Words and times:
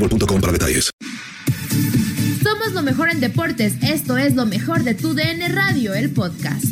boostmobile.com 0.00 0.40
para 0.40 0.52
detalles. 0.52 0.90
Somos 2.42 2.72
lo 2.72 2.82
mejor 2.82 3.10
en 3.10 3.20
deportes. 3.20 3.74
Esto 3.82 4.16
es 4.16 4.34
lo 4.34 4.46
mejor 4.46 4.82
de 4.82 4.94
tu 4.94 5.14
DN 5.14 5.48
Radio, 5.48 5.94
el 5.94 6.10
podcast. 6.10 6.64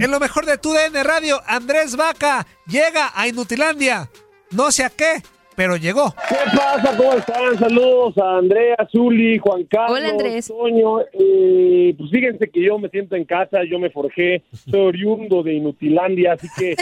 En 0.00 0.10
lo 0.10 0.18
mejor 0.18 0.46
de 0.46 0.56
tu 0.58 0.72
DN 0.72 1.02
Radio, 1.04 1.40
Andrés 1.46 1.94
Vaca 1.94 2.46
llega 2.66 3.12
a 3.14 3.28
Inutilandia. 3.28 4.10
No 4.50 4.72
sé 4.72 4.84
a 4.84 4.90
qué, 4.90 5.22
pero 5.60 5.76
llegó. 5.76 6.14
¿Qué 6.26 6.36
pasa? 6.56 6.96
¿Cómo 6.96 7.12
están? 7.12 7.58
Saludos 7.58 8.16
a 8.16 8.38
Andrea, 8.38 8.76
Zuli, 8.90 9.38
Juan 9.38 9.64
Carlos, 9.64 9.98
Hola, 9.98 10.08
Andrés. 10.08 10.48
Toño. 10.48 11.00
Eh, 11.12 11.94
pues 11.98 12.10
fíjense 12.10 12.48
que 12.48 12.64
yo 12.64 12.78
me 12.78 12.88
siento 12.88 13.14
en 13.14 13.26
casa, 13.26 13.58
yo 13.70 13.78
me 13.78 13.90
forjé, 13.90 14.42
soy 14.70 14.80
oriundo 14.80 15.42
de 15.42 15.52
Inutilandia, 15.52 16.32
así 16.32 16.48
que 16.56 16.72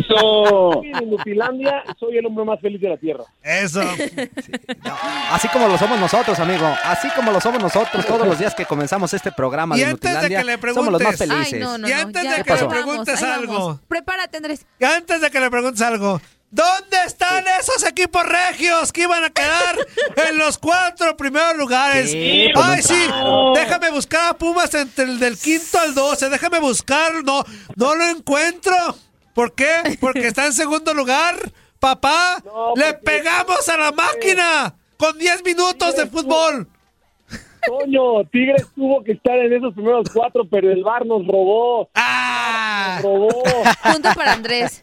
eso. 0.00 0.72
Soy 0.72 0.90
de 0.90 1.04
Inutilandia, 1.04 1.84
soy 2.00 2.18
el 2.18 2.26
hombre 2.26 2.44
más 2.44 2.58
feliz 2.60 2.80
de 2.80 2.88
la 2.88 2.96
tierra. 2.96 3.22
Eso. 3.44 3.80
Así 5.30 5.46
como 5.48 5.68
lo 5.68 5.78
somos 5.78 6.00
nosotros, 6.00 6.36
amigo. 6.40 6.66
Así 6.82 7.06
como 7.14 7.30
lo 7.30 7.40
somos 7.40 7.62
nosotros 7.62 8.04
todos 8.06 8.26
los 8.26 8.40
días 8.40 8.56
que 8.56 8.64
comenzamos 8.64 9.14
este 9.14 9.30
programa 9.30 9.76
Y 9.76 9.80
de 9.80 9.86
antes 9.86 10.00
de 10.00 10.16
Nutilandia, 10.16 10.40
que 10.40 10.44
le 10.46 10.58
preguntes, 10.58 10.84
somos 10.84 10.92
los 10.92 11.02
más 11.02 11.16
felices. 11.16 11.52
Ay, 11.52 11.60
no, 11.60 11.78
no, 11.78 11.88
y 11.88 11.92
antes 11.92 12.22
de 12.22 12.36
¿Qué 12.36 12.42
que 12.42 12.54
le 12.54 12.66
preguntes 12.66 13.22
algo, 13.22 13.52
vamos. 13.52 13.80
Prepárate, 13.86 14.36
Andrés. 14.38 14.66
y 14.80 14.84
antes 14.84 15.20
de 15.20 15.30
que 15.30 15.38
le 15.38 15.48
preguntes 15.48 15.80
algo, 15.82 16.20
¿dónde 16.50 16.96
están 17.06 17.44
esos 17.60 17.84
equipos 17.86 18.24
regios 18.24 18.92
que 18.92 19.02
iban 19.02 19.24
a 19.24 19.30
quedar 19.30 19.76
en 20.28 20.38
los 20.38 20.58
cuatro 20.58 21.16
primeros 21.16 21.56
lugares? 21.56 22.10
Sí, 22.10 22.48
pues 22.52 22.90
Ay, 22.90 23.08
no 23.22 23.54
sí, 23.54 23.60
déjame 23.60 23.90
buscar 23.90 24.30
a 24.30 24.34
Pumas 24.34 24.72
entre 24.74 25.04
el 25.04 25.18
del 25.18 25.38
quinto 25.38 25.78
al 25.78 25.94
doce, 25.94 26.28
déjame 26.28 26.58
buscar, 26.58 27.24
no, 27.24 27.44
no 27.76 27.94
lo 27.94 28.04
encuentro. 28.04 28.74
¿Por 29.34 29.54
qué? 29.54 29.96
Porque 30.00 30.26
está 30.26 30.46
en 30.46 30.52
segundo 30.52 30.92
lugar, 30.92 31.36
papá. 31.78 32.42
No, 32.44 32.74
Le 32.74 32.94
pegamos 32.94 33.68
a 33.68 33.76
la 33.76 33.92
máquina 33.92 34.74
con 34.96 35.16
10 35.16 35.44
minutos 35.44 35.96
de 35.96 36.06
fútbol. 36.06 36.68
Toño, 37.66 38.24
Tigres 38.30 38.66
tuvo 38.74 39.04
que 39.04 39.12
estar 39.12 39.38
en 39.38 39.52
esos 39.52 39.74
primeros 39.74 40.08
cuatro, 40.12 40.44
pero 40.50 40.70
el 40.70 40.82
bar 40.82 41.04
nos 41.06 41.26
robó. 41.26 41.88
¡Ah! 41.94 42.94
Nos 42.96 43.04
robó. 43.04 43.42
Punto 43.92 44.08
para 44.14 44.32
Andrés. 44.32 44.80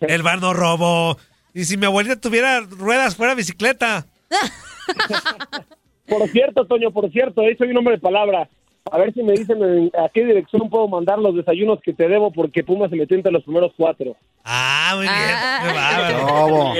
El 0.00 0.22
bar 0.22 0.40
no 0.40 0.52
robó. 0.54 1.18
Y 1.54 1.64
si 1.64 1.76
mi 1.76 1.86
abuelita 1.86 2.16
tuviera 2.20 2.60
ruedas 2.60 3.16
fuera 3.16 3.34
bicicleta. 3.34 4.06
Por 6.08 6.26
cierto, 6.30 6.66
Toño, 6.66 6.90
por 6.90 7.10
cierto, 7.12 7.42
ahí 7.42 7.54
soy 7.56 7.68
un 7.70 7.76
hombre 7.78 7.96
de 7.96 8.00
palabra. 8.00 8.48
A 8.90 8.96
ver 8.96 9.12
si 9.12 9.22
me 9.22 9.34
dicen 9.34 9.62
en- 9.62 9.90
a 10.02 10.08
qué 10.08 10.24
dirección 10.24 10.70
puedo 10.70 10.88
mandar 10.88 11.18
los 11.18 11.34
desayunos 11.36 11.78
que 11.84 11.92
te 11.92 12.08
debo 12.08 12.32
porque 12.32 12.64
Pumas 12.64 12.88
se 12.88 12.96
metió 12.96 13.14
entre 13.14 13.30
los 13.30 13.44
primeros 13.44 13.72
cuatro. 13.76 14.16
Ah, 14.42 14.92
muy 14.96 15.02
bien. 15.02 15.14
Ah. 15.14 15.60
Qué 15.62 15.72
bárbaro. 15.74 16.18
Robo, 16.26 16.74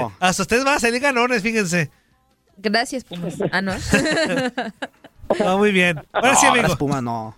robo. 0.00 0.12
Hasta 0.18 0.42
ustedes 0.42 0.64
van 0.64 0.74
a 0.74 0.80
salir 0.80 1.00
ganones, 1.00 1.42
fíjense. 1.42 1.88
Gracias, 2.56 3.04
Pumas. 3.04 3.36
Ah, 3.52 3.62
no. 3.62 3.72
Ah, 5.44 5.56
muy 5.56 5.72
bien. 5.72 6.00
Ahora 6.12 6.36
sí, 6.36 6.46
No, 6.46 6.52
amigo. 6.52 6.68
las 6.68 6.76
Pumas 6.76 7.02
no. 7.02 7.34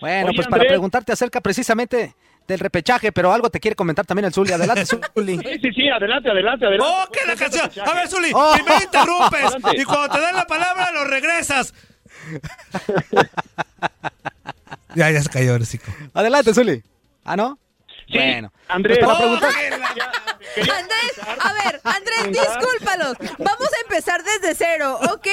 Bueno, 0.00 0.28
Oye, 0.28 0.36
pues 0.36 0.48
para 0.48 0.64
preguntarte 0.64 1.12
acerca 1.12 1.40
precisamente 1.42 2.14
del 2.46 2.58
repechaje, 2.60 3.10
pero 3.12 3.32
algo 3.32 3.48
te 3.50 3.58
quiere 3.60 3.74
comentar 3.74 4.04
también 4.06 4.26
el 4.26 4.32
Zuli. 4.34 4.52
Adelante, 4.52 4.84
Zuli. 5.14 5.38
Sí, 5.38 5.58
sí, 5.62 5.72
sí, 5.74 5.88
adelante, 5.88 6.30
adelante, 6.30 6.66
adelante. 6.66 6.92
¡Oh, 6.94 7.08
qué 7.12 7.20
la 7.26 7.36
canción! 7.36 7.70
A 7.86 7.94
ver, 7.94 8.08
Zuli, 8.08 8.30
Oh. 8.34 8.52
primero 8.54 8.82
interrumpes 8.82 9.44
Adelante. 9.54 9.80
y 9.80 9.84
cuando 9.84 10.08
te 10.14 10.20
dan 10.20 10.36
la 10.36 10.46
palabra 10.46 10.90
lo 10.92 11.04
regresas. 11.04 11.72
ya, 14.94 15.10
ya 15.10 15.22
se 15.22 15.28
cayó, 15.28 15.54
Ercico. 15.56 15.92
Adelante, 16.14 16.54
Zuli. 16.54 16.82
¿Ah, 17.24 17.36
no? 17.36 17.58
Sí, 18.06 18.18
Bueno, 18.18 18.52
Andrés. 18.68 18.98
pues 18.98 19.10
para 19.16 19.26
¡Oh, 19.28 19.34
Andrés, 19.36 19.54
a 21.40 21.52
ver, 21.54 21.80
Andrés, 21.84 22.24
discúlpalos. 22.28 23.16
Vamos 23.38 23.68
a 23.72 23.80
empezar 23.82 24.22
desde 24.22 24.54
cero, 24.54 24.98
¿ok? 25.12 25.26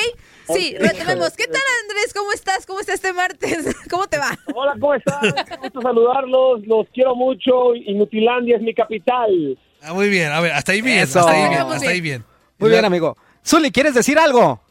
Sí, 0.47 0.75
retomemos. 0.79 1.35
¿Qué 1.35 1.47
tal, 1.47 1.61
Andrés? 1.83 2.13
¿Cómo 2.15 2.31
estás? 2.33 2.65
¿Cómo 2.65 2.79
está 2.79 2.93
este 2.93 3.13
martes? 3.13 3.75
¿Cómo 3.89 4.07
te 4.07 4.17
va? 4.17 4.37
Hola, 4.53 4.73
¿cómo 4.79 4.93
están? 4.93 5.21
Qué 5.21 5.55
gusto 5.57 5.81
saludarlos, 5.81 6.65
los 6.65 6.87
quiero 6.93 7.15
mucho. 7.15 7.75
Inutilandia 7.75 8.57
es 8.57 8.61
mi 8.61 8.73
capital. 8.73 9.57
Ah, 9.81 9.93
muy 9.93 10.09
bien, 10.09 10.31
a 10.31 10.41
ver, 10.41 10.51
hasta 10.51 10.73
ahí 10.73 10.81
bien, 10.81 10.99
Eso. 10.99 11.19
hasta 11.19 11.31
ahí 11.31 11.49
bien, 11.49 11.61
hasta 11.61 11.79
bien. 11.79 11.91
ahí 11.91 12.01
bien. 12.01 12.23
Muy 12.59 12.69
bien, 12.69 12.85
amigo. 12.85 13.17
Zuli, 13.45 13.71
¿quieres 13.71 13.95
decir 13.95 14.19
algo? 14.19 14.61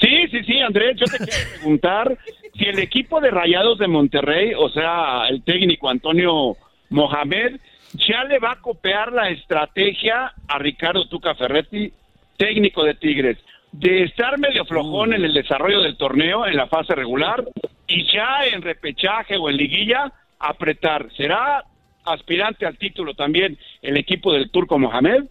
Sí, 0.00 0.26
sí, 0.30 0.42
sí, 0.44 0.60
Andrés, 0.60 0.96
yo 0.98 1.06
te 1.06 1.18
quiero 1.18 1.50
preguntar 1.50 2.18
si 2.56 2.64
el 2.64 2.78
equipo 2.78 3.20
de 3.20 3.30
Rayados 3.30 3.78
de 3.78 3.88
Monterrey, 3.88 4.52
o 4.56 4.68
sea, 4.70 5.28
el 5.28 5.42
técnico 5.44 5.88
Antonio 5.88 6.56
Mohamed, 6.90 7.60
ya 8.08 8.24
le 8.24 8.38
va 8.38 8.52
a 8.52 8.60
copiar 8.60 9.12
la 9.12 9.30
estrategia 9.30 10.32
a 10.46 10.58
Ricardo 10.58 11.08
Tuca 11.08 11.34
Ferretti, 11.34 11.92
técnico 12.36 12.84
de 12.84 12.94
Tigres, 12.94 13.38
de 13.72 14.04
estar 14.04 14.38
medio 14.38 14.64
flojón 14.64 15.12
en 15.12 15.24
el 15.24 15.34
desarrollo 15.34 15.80
del 15.80 15.96
torneo, 15.96 16.46
en 16.46 16.56
la 16.56 16.66
fase 16.66 16.94
regular, 16.94 17.44
y 17.86 18.04
ya 18.12 18.44
en 18.52 18.62
repechaje 18.62 19.36
o 19.36 19.48
en 19.48 19.56
liguilla, 19.56 20.12
apretar. 20.38 21.08
¿Será 21.16 21.64
aspirante 22.04 22.66
al 22.66 22.78
título 22.78 23.14
también 23.14 23.58
el 23.82 23.96
equipo 23.96 24.32
del 24.32 24.50
turco 24.50 24.78
Mohamed? 24.78 25.24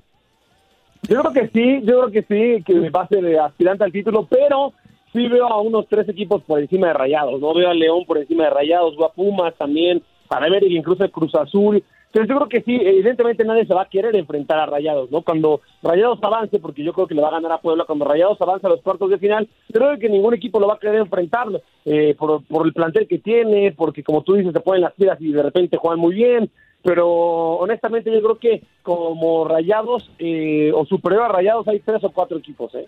Yo 1.07 1.21
creo 1.21 1.33
que 1.33 1.47
sí, 1.49 1.81
yo 1.83 1.99
creo 1.99 2.11
que 2.11 2.21
sí, 2.23 2.63
que 2.63 2.89
va 2.89 3.03
a 3.03 3.07
ser 3.07 3.25
eh, 3.25 3.39
aspirante 3.39 3.83
al 3.83 3.91
título, 3.91 4.25
pero 4.25 4.73
sí 5.13 5.27
veo 5.27 5.47
a 5.47 5.61
unos 5.61 5.87
tres 5.87 6.09
equipos 6.09 6.43
por 6.43 6.59
encima 6.59 6.87
de 6.87 6.93
Rayados, 6.93 7.39
¿no? 7.39 7.53
Veo 7.53 7.69
a 7.69 7.73
León 7.73 8.05
por 8.05 8.17
encima 8.17 8.45
de 8.45 8.49
Rayados, 8.49 8.97
veo 8.97 9.05
a 9.05 9.13
Pumas 9.13 9.55
también, 9.55 10.01
para 10.27 10.49
ver 10.49 10.63
incluso 10.63 11.03
el 11.03 11.11
Cruz 11.11 11.33
Azul. 11.35 11.83
Pero 12.17 12.29
yo 12.29 12.35
creo 12.37 12.49
que 12.49 12.61
sí, 12.63 12.79
evidentemente 12.83 13.45
nadie 13.45 13.67
se 13.67 13.75
va 13.75 13.83
a 13.83 13.89
querer 13.89 14.15
enfrentar 14.15 14.57
a 14.57 14.65
Rayados, 14.65 15.11
¿no? 15.11 15.21
Cuando 15.21 15.61
Rayados 15.83 16.17
avance, 16.23 16.57
porque 16.57 16.83
yo 16.83 16.91
creo 16.91 17.05
que 17.05 17.13
le 17.13 17.21
va 17.21 17.27
a 17.27 17.33
ganar 17.33 17.51
a 17.51 17.61
Puebla, 17.61 17.85
cuando 17.85 18.05
Rayados 18.05 18.41
avance 18.41 18.65
a 18.65 18.71
los 18.71 18.81
cuartos 18.81 19.11
de 19.11 19.19
final, 19.19 19.47
creo 19.71 19.99
que 19.99 20.09
ningún 20.09 20.33
equipo 20.33 20.59
lo 20.59 20.65
va 20.65 20.73
a 20.73 20.79
querer 20.79 20.95
enfrentar 20.95 21.45
eh, 21.85 22.15
por, 22.17 22.43
por 22.45 22.65
el 22.65 22.73
plantel 22.73 23.07
que 23.07 23.19
tiene, 23.19 23.71
porque 23.71 24.03
como 24.03 24.23
tú 24.23 24.33
dices, 24.33 24.51
se 24.51 24.59
ponen 24.61 24.81
las 24.81 24.93
pilas 24.93 25.21
y 25.21 25.31
de 25.31 25.43
repente 25.43 25.77
juegan 25.77 25.99
muy 25.99 26.15
bien, 26.15 26.49
pero 26.81 27.07
honestamente 27.07 28.11
yo 28.11 28.19
creo 28.19 28.39
que 28.39 28.63
como 28.81 29.47
Rayados 29.47 30.09
eh, 30.17 30.71
o 30.73 30.87
superior 30.87 31.21
a 31.21 31.27
Rayados 31.27 31.67
hay 31.67 31.81
tres 31.81 32.03
o 32.03 32.09
cuatro 32.09 32.39
equipos, 32.39 32.73
¿eh? 32.73 32.87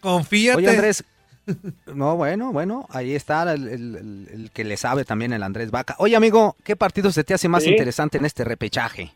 Confíate. 0.00 0.58
Oye, 0.58 0.68
Andrés. 0.68 1.04
No, 1.94 2.16
bueno, 2.16 2.52
bueno, 2.52 2.86
ahí 2.90 3.14
está 3.14 3.52
el, 3.52 3.66
el- 3.68 3.96
el 4.32 4.50
que 4.52 4.62
le 4.64 4.76
sabe 4.76 5.04
también 5.04 5.32
el 5.32 5.42
Andrés 5.42 5.70
Vaca. 5.70 5.96
Oye, 5.98 6.14
amigo, 6.16 6.54
¿qué 6.64 6.76
partido 6.76 7.10
se 7.10 7.24
te 7.24 7.34
hace 7.34 7.48
más 7.48 7.66
interesante 7.66 8.18
en 8.18 8.24
este 8.24 8.44
repechaje? 8.44 9.10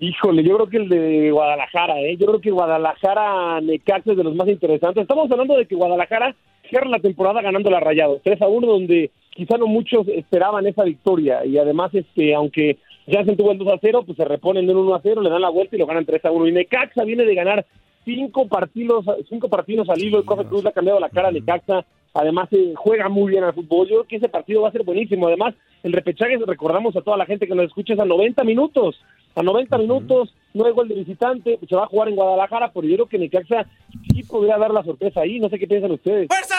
Híjole, 0.00 0.42
yo 0.42 0.56
creo 0.56 0.68
que 0.68 0.76
el 0.78 0.88
de 0.88 1.30
Guadalajara, 1.30 2.00
¿eh? 2.00 2.16
Yo 2.16 2.26
creo 2.26 2.40
que 2.40 2.50
Guadalajara-Necaxa 2.50 4.10
es 4.12 4.16
de 4.16 4.24
los 4.24 4.34
más 4.34 4.48
interesantes. 4.48 5.02
Estamos 5.02 5.30
hablando 5.30 5.56
de 5.56 5.66
que 5.66 5.76
Guadalajara 5.76 6.34
cierra 6.68 6.88
la 6.88 6.98
temporada 6.98 7.40
ganando 7.42 7.70
la 7.70 7.78
Rayado. 7.80 8.20
3 8.24 8.42
a 8.42 8.48
1, 8.48 8.66
donde 8.66 9.12
quizá 9.30 9.56
no 9.56 9.66
muchos 9.68 10.08
esperaban 10.08 10.66
esa 10.66 10.82
victoria. 10.82 11.44
Y 11.44 11.58
además, 11.58 11.94
este, 11.94 12.34
aunque 12.34 12.78
ya 13.06 13.24
se 13.24 13.36
tuvo 13.36 13.52
el 13.52 13.58
2 13.58 13.68
a 13.68 13.78
0, 13.80 14.02
pues 14.04 14.16
se 14.16 14.24
reponen 14.24 14.68
en 14.68 14.76
1 14.76 14.94
a 14.94 15.00
0, 15.00 15.20
le 15.22 15.30
dan 15.30 15.42
la 15.42 15.50
vuelta 15.50 15.76
y 15.76 15.78
lo 15.78 15.86
ganan 15.86 16.04
3 16.06 16.24
a 16.24 16.30
1. 16.32 16.48
Y 16.48 16.52
Necaxa 16.52 17.04
viene 17.04 17.24
de 17.24 17.34
ganar 17.34 17.64
cinco 18.04 18.46
partidos, 18.46 19.04
cinco 19.28 19.48
partidos 19.48 19.88
al 19.88 20.02
hilo. 20.02 20.18
El 20.18 20.24
Cofe 20.24 20.44
Cruz 20.44 20.62
le 20.62 20.70
ha 20.70 20.72
cambiado 20.72 21.00
la 21.00 21.08
cara 21.08 21.28
a 21.28 21.32
Necaxa. 21.32 21.84
Además, 22.14 22.48
eh, 22.52 22.74
juega 22.76 23.08
muy 23.08 23.32
bien 23.32 23.42
al 23.42 23.54
fútbol. 23.54 23.88
Yo 23.88 23.96
creo 23.96 24.04
que 24.04 24.16
ese 24.16 24.28
partido 24.28 24.62
va 24.62 24.68
a 24.68 24.72
ser 24.72 24.84
buenísimo. 24.84 25.26
Además, 25.26 25.54
el 25.82 25.92
repechaje, 25.92 26.38
recordamos 26.46 26.94
a 26.96 27.00
toda 27.00 27.16
la 27.16 27.26
gente 27.26 27.46
que 27.46 27.54
nos 27.54 27.66
escucha, 27.66 27.94
es 27.94 28.00
a 28.00 28.04
90 28.04 28.44
minutos. 28.44 28.96
A 29.34 29.42
90 29.42 29.78
minutos, 29.78 30.32
no 30.52 30.64
hay 30.64 30.72
gol 30.72 30.86
de 30.86 30.94
visitante, 30.94 31.58
se 31.68 31.74
va 31.74 31.84
a 31.84 31.88
jugar 31.88 32.08
en 32.08 32.14
Guadalajara, 32.14 32.70
pero 32.72 32.86
yo 32.86 32.94
creo 32.94 33.06
que 33.08 33.18
Necaxa 33.18 33.66
sí 34.12 34.22
podría 34.22 34.56
dar 34.58 34.70
la 34.70 34.84
sorpresa 34.84 35.22
ahí. 35.22 35.40
No 35.40 35.48
sé 35.48 35.58
qué 35.58 35.66
piensan 35.66 35.90
ustedes. 35.90 36.28
¡Fuerza 36.28 36.53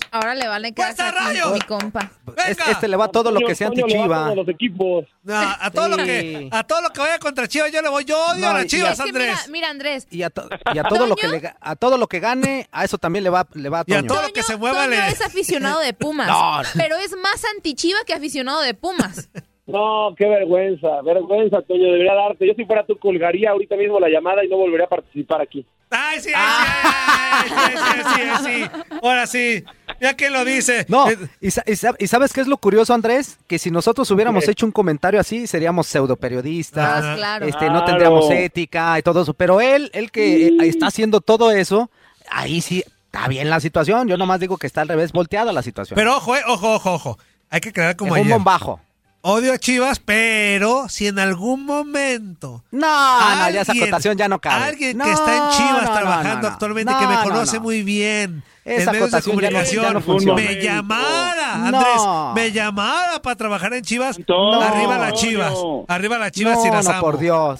Ahora 0.10 0.34
le 0.34 0.48
vale 0.48 0.72
casa 0.74 1.10
Rayos! 1.10 1.52
mi 1.52 1.60
compa. 1.60 2.10
Este, 2.46 2.70
este 2.70 2.88
le 2.88 2.96
va 2.96 3.08
todo 3.08 3.30
lo 3.30 3.40
que 3.40 3.54
sea 3.54 3.68
Toño 3.68 3.86
le 3.86 3.96
va 4.08 4.26
anti-Chiva. 4.26 4.26
a 4.28 4.34
los 4.34 4.48
equipos. 4.48 5.04
No, 5.22 5.34
a 5.38 5.70
todo 5.70 5.88
lo 5.88 5.96
que 5.98 6.48
a 6.50 6.64
todo 6.64 6.80
lo 6.82 6.90
que 6.90 7.00
vaya 7.00 7.18
contra 7.18 7.46
Chivas 7.48 7.70
yo 7.72 7.82
le 7.82 7.88
voy. 7.88 8.04
Yo 8.04 8.18
odio 8.26 8.40
No, 8.40 8.48
a 8.50 8.52
las 8.54 8.66
Chivas, 8.66 8.96
que 9.00 9.08
Andrés. 9.08 9.26
mira, 9.28 9.40
mira, 9.50 9.70
Andrés. 9.70 10.06
Y 10.10 10.22
a, 10.22 10.30
to- 10.30 10.48
y 10.74 10.78
a 10.78 10.82
todo 10.84 11.06
lo 11.06 11.16
que 11.16 11.28
le, 11.28 11.54
a 11.60 11.76
todo 11.76 11.98
lo 11.98 12.06
que 12.08 12.20
gane, 12.20 12.68
a 12.72 12.84
eso 12.84 12.98
también 12.98 13.22
le 13.24 13.30
va, 13.30 13.46
le 13.54 13.68
va 13.68 13.80
a 13.80 13.84
Y 13.86 13.92
a 13.94 13.98
Toño. 13.98 14.08
todo 14.08 14.22
lo 14.22 14.32
que 14.32 14.42
se 14.42 14.56
mueva 14.56 14.78
Toño 14.84 14.90
le. 14.90 15.08
es 15.08 15.20
aficionado 15.20 15.80
de 15.80 15.92
Pumas, 16.02 16.28
No. 16.28 16.60
pero 16.76 16.96
es 16.96 17.12
más 17.16 17.42
antichiva 17.56 17.98
que 18.06 18.14
aficionado 18.14 18.60
de 18.60 18.74
Pumas. 18.74 19.28
No, 19.66 20.12
qué 20.18 20.26
vergüenza, 20.28 21.02
vergüenza, 21.02 21.62
Toño, 21.62 21.84
debería 21.84 22.14
darte. 22.14 22.46
Yo 22.46 22.52
si 22.54 22.64
fuera 22.64 22.84
tú 22.84 22.98
colgaría 22.98 23.50
ahorita 23.50 23.76
mismo 23.76 24.00
la 24.00 24.08
llamada 24.08 24.44
y 24.44 24.48
no 24.48 24.56
volvería 24.56 24.86
a 24.86 24.88
participar 24.88 25.40
aquí. 25.40 25.64
Ay, 25.88 26.20
sí, 26.20 26.30
ay, 26.34 27.48
sí, 27.48 27.54
ay, 27.54 27.74
sí, 27.76 28.02
sí, 28.02 28.22
sí, 28.44 28.64
sí. 28.64 28.96
Ahora 29.02 29.26
sí, 29.26 29.64
ya 30.00 30.14
que 30.16 30.30
lo 30.30 30.44
dice. 30.44 30.84
No, 30.88 31.08
Eh, 31.08 31.16
y, 31.40 31.46
y 31.48 31.50
sa- 31.76 31.94
y 31.98 32.06
sabes 32.08 32.32
qué 32.32 32.40
es 32.40 32.48
lo 32.48 32.56
curioso, 32.56 32.92
Andrés? 32.92 33.38
Que 33.46 33.58
si 33.58 33.70
nosotros 33.70 34.10
hubiéramos 34.10 34.48
hecho 34.48 34.66
un 34.66 34.72
comentario 34.72 35.20
así, 35.20 35.46
seríamos 35.46 35.86
pseudo 35.86 36.16
periodistas, 36.16 37.04
Ah, 37.04 37.14
claro. 37.16 37.46
este, 37.46 37.66
no 37.66 37.70
Claro. 37.72 37.84
tendríamos 37.84 38.30
ética 38.30 38.98
y 38.98 39.02
todo 39.02 39.22
eso. 39.22 39.34
Pero 39.34 39.60
él, 39.60 39.90
él 39.94 40.10
que 40.10 40.46
eh, 40.48 40.56
está 40.62 40.86
haciendo 40.88 41.20
todo 41.20 41.52
eso, 41.52 41.88
ahí 42.30 42.60
sí 42.62 42.82
está 43.06 43.28
bien 43.28 43.48
la 43.50 43.60
situación. 43.60 44.08
Yo 44.08 44.16
nomás 44.16 44.40
digo 44.40 44.56
que 44.56 44.66
está 44.66 44.80
al 44.80 44.88
revés, 44.88 45.12
volteada 45.12 45.52
la 45.52 45.62
situación. 45.62 45.94
Pero 45.94 46.16
ojo, 46.16 46.34
eh, 46.36 46.40
ojo, 46.48 46.74
ojo, 46.74 46.92
ojo. 46.94 47.18
Hay 47.50 47.60
que 47.60 47.72
crear 47.72 47.94
como 47.96 48.16
es 48.16 48.22
un 48.22 48.26
ayer. 48.26 48.38
bombajo. 48.38 48.80
Odio 49.24 49.52
a 49.52 49.58
Chivas, 49.58 50.00
pero 50.00 50.88
si 50.88 51.06
en 51.06 51.20
algún 51.20 51.64
momento 51.64 52.64
No, 52.72 52.80
no, 52.80 53.50
ya 53.50 53.60
esa 53.60 53.70
alguien- 53.70 53.84
acotación 53.88 54.16
ya 54.18 54.26
no 54.28 54.40
cabe. 54.40 54.64
alguien 54.64 54.98
No, 54.98 55.04
que 55.04 55.12
está 55.12 55.36
en 55.36 55.50
Chivas 55.56 55.82
no, 55.84 55.88
no, 55.90 55.92
trabajando 55.94 56.34
no, 56.34 56.42
no. 56.42 56.48
actualmente, 56.48 56.92
No, 56.92 56.98
que 56.98 57.06
me 57.06 57.14
no, 57.14 57.22
conoce 57.22 57.56
no. 57.58 57.62
muy 57.62 57.82
bien, 57.84 58.42
Esa 58.64 58.90
en 58.90 58.92
medios 58.92 59.10
de 59.12 59.16
acotación 59.18 59.36
ya 59.36 59.42
no- 59.42 59.48
comunicación, 59.52 59.84
ya 59.84 59.92
no 59.92 60.00
funciona. 60.00 60.42
me 60.42 60.54
llamara, 60.60 61.56
No. 61.58 61.66
Andrés, 61.78 62.34
me 62.34 62.50
llamara 62.52 63.22
para 63.22 63.36
trabajar 63.36 63.72
en 63.74 63.84
Chivas, 63.84 64.18
No, 64.26 64.60
arriba 64.60 64.98
las 64.98 65.12
Chivas, 65.12 65.54
arriba 65.86 66.18
las 66.18 66.32
Chivas 66.32 66.58
no, 66.58 66.66
y 66.66 66.70
las 66.70 66.84
no, 66.84 66.90
amo. 66.90 67.00
por 67.00 67.18
Dios. 67.18 67.58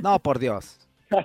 No, 0.00 0.18
por 0.20 0.38
Dios. 0.38 0.76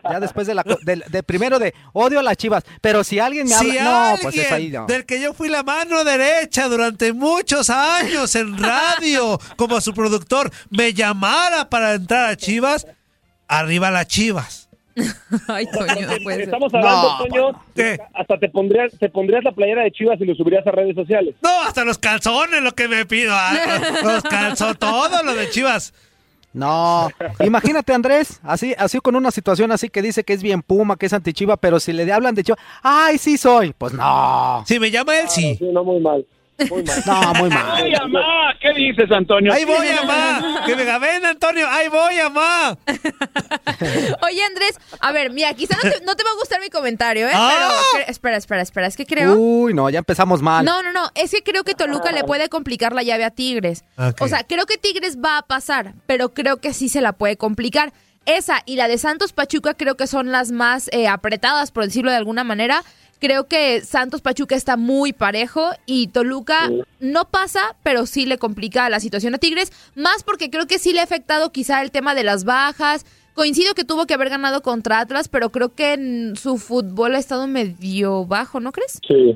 Ya 0.09 0.19
después 0.19 0.47
de 0.47 0.55
la 0.55 0.63
co- 0.63 0.77
del, 0.83 1.03
de 1.09 1.23
primero 1.23 1.59
de 1.59 1.73
odio 1.93 2.19
a 2.19 2.23
las 2.23 2.37
chivas, 2.37 2.63
pero 2.81 3.03
si 3.03 3.19
alguien 3.19 3.47
me 3.47 3.53
habla, 3.55 4.11
no, 4.13 4.17
pues 4.21 4.35
es 4.37 4.51
ahí 4.51 4.69
no. 4.69 4.85
del 4.87 5.05
que 5.05 5.21
yo 5.21 5.33
fui 5.33 5.49
la 5.49 5.63
mano 5.63 6.03
derecha 6.03 6.67
durante 6.67 7.13
muchos 7.13 7.69
años 7.69 8.33
en 8.35 8.57
radio 8.57 9.39
como 9.55 9.79
su 9.81 9.93
productor 9.93 10.51
me 10.69 10.93
llamara 10.93 11.69
para 11.69 11.93
entrar 11.93 12.29
a 12.31 12.35
Chivas, 12.35 12.87
arriba 13.47 13.91
las 13.91 14.07
Chivas. 14.07 14.61
Ay, 15.49 15.65
Toño, 15.73 16.07
no 16.07 16.17
puede 16.23 16.37
ser. 16.37 16.45
Estamos 16.45 16.73
hablando, 16.73 17.17
No, 17.19 17.25
Toño, 17.25 17.63
¿Qué? 17.75 17.99
hasta 18.13 18.37
te 18.39 18.47
pondrías, 18.47 18.93
te 18.97 19.09
pondrías 19.09 19.43
la 19.43 19.51
playera 19.51 19.83
de 19.83 19.91
Chivas 19.91 20.17
y 20.21 20.25
lo 20.25 20.33
subirías 20.35 20.65
a 20.65 20.71
redes 20.71 20.95
sociales. 20.95 21.35
No, 21.41 21.63
hasta 21.63 21.83
los 21.83 21.97
calzones 21.97 22.61
lo 22.61 22.71
que 22.73 22.87
me 22.87 23.05
pido. 23.05 23.33
ah, 23.35 23.53
Los 24.03 24.23
calzones, 24.23 24.79
todo 24.79 25.21
lo 25.23 25.35
de 25.35 25.49
Chivas. 25.49 25.93
No, 26.55 27.09
imagínate 27.41 27.93
Andrés, 27.93 28.39
así, 28.41 28.73
así 28.77 28.99
con 28.99 29.17
una 29.17 29.29
situación 29.29 29.73
así 29.73 29.89
que 29.89 30.01
dice 30.01 30.23
que 30.23 30.31
es 30.31 30.41
bien 30.41 30.61
Puma, 30.61 30.95
que 30.95 31.05
es 31.07 31.11
antichiva, 31.11 31.57
pero 31.57 31.81
si 31.81 31.91
le 31.91 32.09
hablan 32.13 32.33
de 32.33 32.45
Chivas, 32.45 32.61
ay, 32.81 33.17
sí 33.17 33.37
soy, 33.37 33.73
pues 33.77 33.91
no, 33.91 34.63
Si 34.65 34.79
me 34.79 34.89
llama 34.89 35.19
él, 35.19 35.27
sí. 35.27 35.57
Sí, 35.59 35.65
no, 35.65 35.83
muy 35.83 35.99
mal. 35.99 36.25
Muy 36.69 36.83
mal. 36.83 37.03
no, 37.05 37.33
muy 37.35 37.49
mal. 37.49 37.65
¡Ay, 37.73 37.93
amá! 37.95 38.53
¿Qué 38.61 38.73
dices, 38.73 39.11
Antonio? 39.11 39.51
Ahí 39.51 39.65
voy, 39.65 39.87
amá. 39.89 40.63
Que 40.65 40.75
me 40.75 40.85
ven, 40.99 41.25
Antonio. 41.25 41.67
Ahí 41.69 41.89
voy, 41.89 42.17
amá. 42.19 42.77
Oye, 44.23 44.43
Andrés, 44.43 44.79
a 45.01 45.11
ver, 45.11 45.31
mira, 45.31 45.53
quizá 45.53 45.75
no 45.75 45.89
te, 45.89 46.05
no 46.05 46.15
te 46.15 46.23
va 46.23 46.29
a 46.31 46.35
gustar 46.35 46.61
mi 46.61 46.69
comentario, 46.69 47.27
¿eh? 47.27 47.31
Ah. 47.33 47.51
Pero, 47.93 48.05
espera, 48.07 48.37
espera, 48.37 48.61
espera, 48.61 48.87
es 48.87 48.95
que 48.95 49.05
creo... 49.05 49.35
Uy, 49.35 49.73
no, 49.73 49.89
ya 49.89 49.99
empezamos 49.99 50.41
mal. 50.41 50.63
No, 50.63 50.81
no, 50.81 50.93
no, 50.93 51.11
es 51.15 51.31
que 51.31 51.43
creo 51.43 51.63
que 51.63 51.75
Toluca 51.75 52.11
le 52.11 52.23
puede 52.23 52.49
complicar 52.49 52.93
la 52.93 53.03
llave 53.03 53.25
a 53.25 53.31
Tigres. 53.31 53.83
O 54.19 54.27
sea, 54.27 54.43
creo 54.43 54.65
que 54.65 54.77
Tigres 54.77 55.17
va 55.17 55.37
a 55.37 55.41
pasar, 55.41 55.93
pero 56.07 56.33
creo 56.33 56.57
que 56.57 56.73
sí 56.73 56.89
se 56.89 57.01
la 57.01 57.13
puede 57.13 57.37
complicar. 57.37 57.93
Esa 58.25 58.63
y 58.65 58.75
la 58.75 58.87
de 58.87 58.97
Santos 58.97 59.33
Pachuca 59.33 59.75
creo 59.75 59.95
que 59.97 60.07
son 60.07 60.31
las 60.31 60.51
más 60.51 60.89
eh, 60.91 61.07
apretadas, 61.07 61.69
por 61.71 61.83
decirlo 61.83 62.09
de 62.09 62.17
alguna 62.17 62.43
manera. 62.43 62.83
Creo 63.19 63.47
que 63.47 63.81
Santos 63.81 64.21
Pachuca 64.21 64.55
está 64.55 64.77
muy 64.77 65.13
parejo 65.13 65.69
y 65.85 66.07
Toluca 66.07 66.69
no 66.99 67.25
pasa, 67.25 67.75
pero 67.81 68.05
sí 68.05 68.25
le 68.25 68.37
complica 68.37 68.89
la 68.89 68.99
situación 68.99 69.33
a 69.35 69.37
Tigres, 69.37 69.71
más 69.95 70.23
porque 70.23 70.49
creo 70.49 70.67
que 70.67 70.79
sí 70.79 70.91
le 70.91 70.99
ha 70.99 71.03
afectado 71.03 71.51
quizá 71.51 71.81
el 71.81 71.91
tema 71.91 72.13
de 72.13 72.23
las 72.23 72.43
bajas. 72.43 73.05
Coincido 73.33 73.73
que 73.73 73.83
tuvo 73.83 74.05
que 74.05 74.13
haber 74.13 74.29
ganado 74.29 74.61
contra 74.61 74.99
Atlas, 74.99 75.27
pero 75.27 75.49
creo 75.49 75.73
que 75.73 75.93
en 75.93 76.35
su 76.35 76.57
fútbol 76.57 77.15
ha 77.15 77.19
estado 77.19 77.47
medio 77.47 78.25
bajo, 78.25 78.59
¿no 78.59 78.71
crees? 78.71 78.99
Sí, 79.07 79.35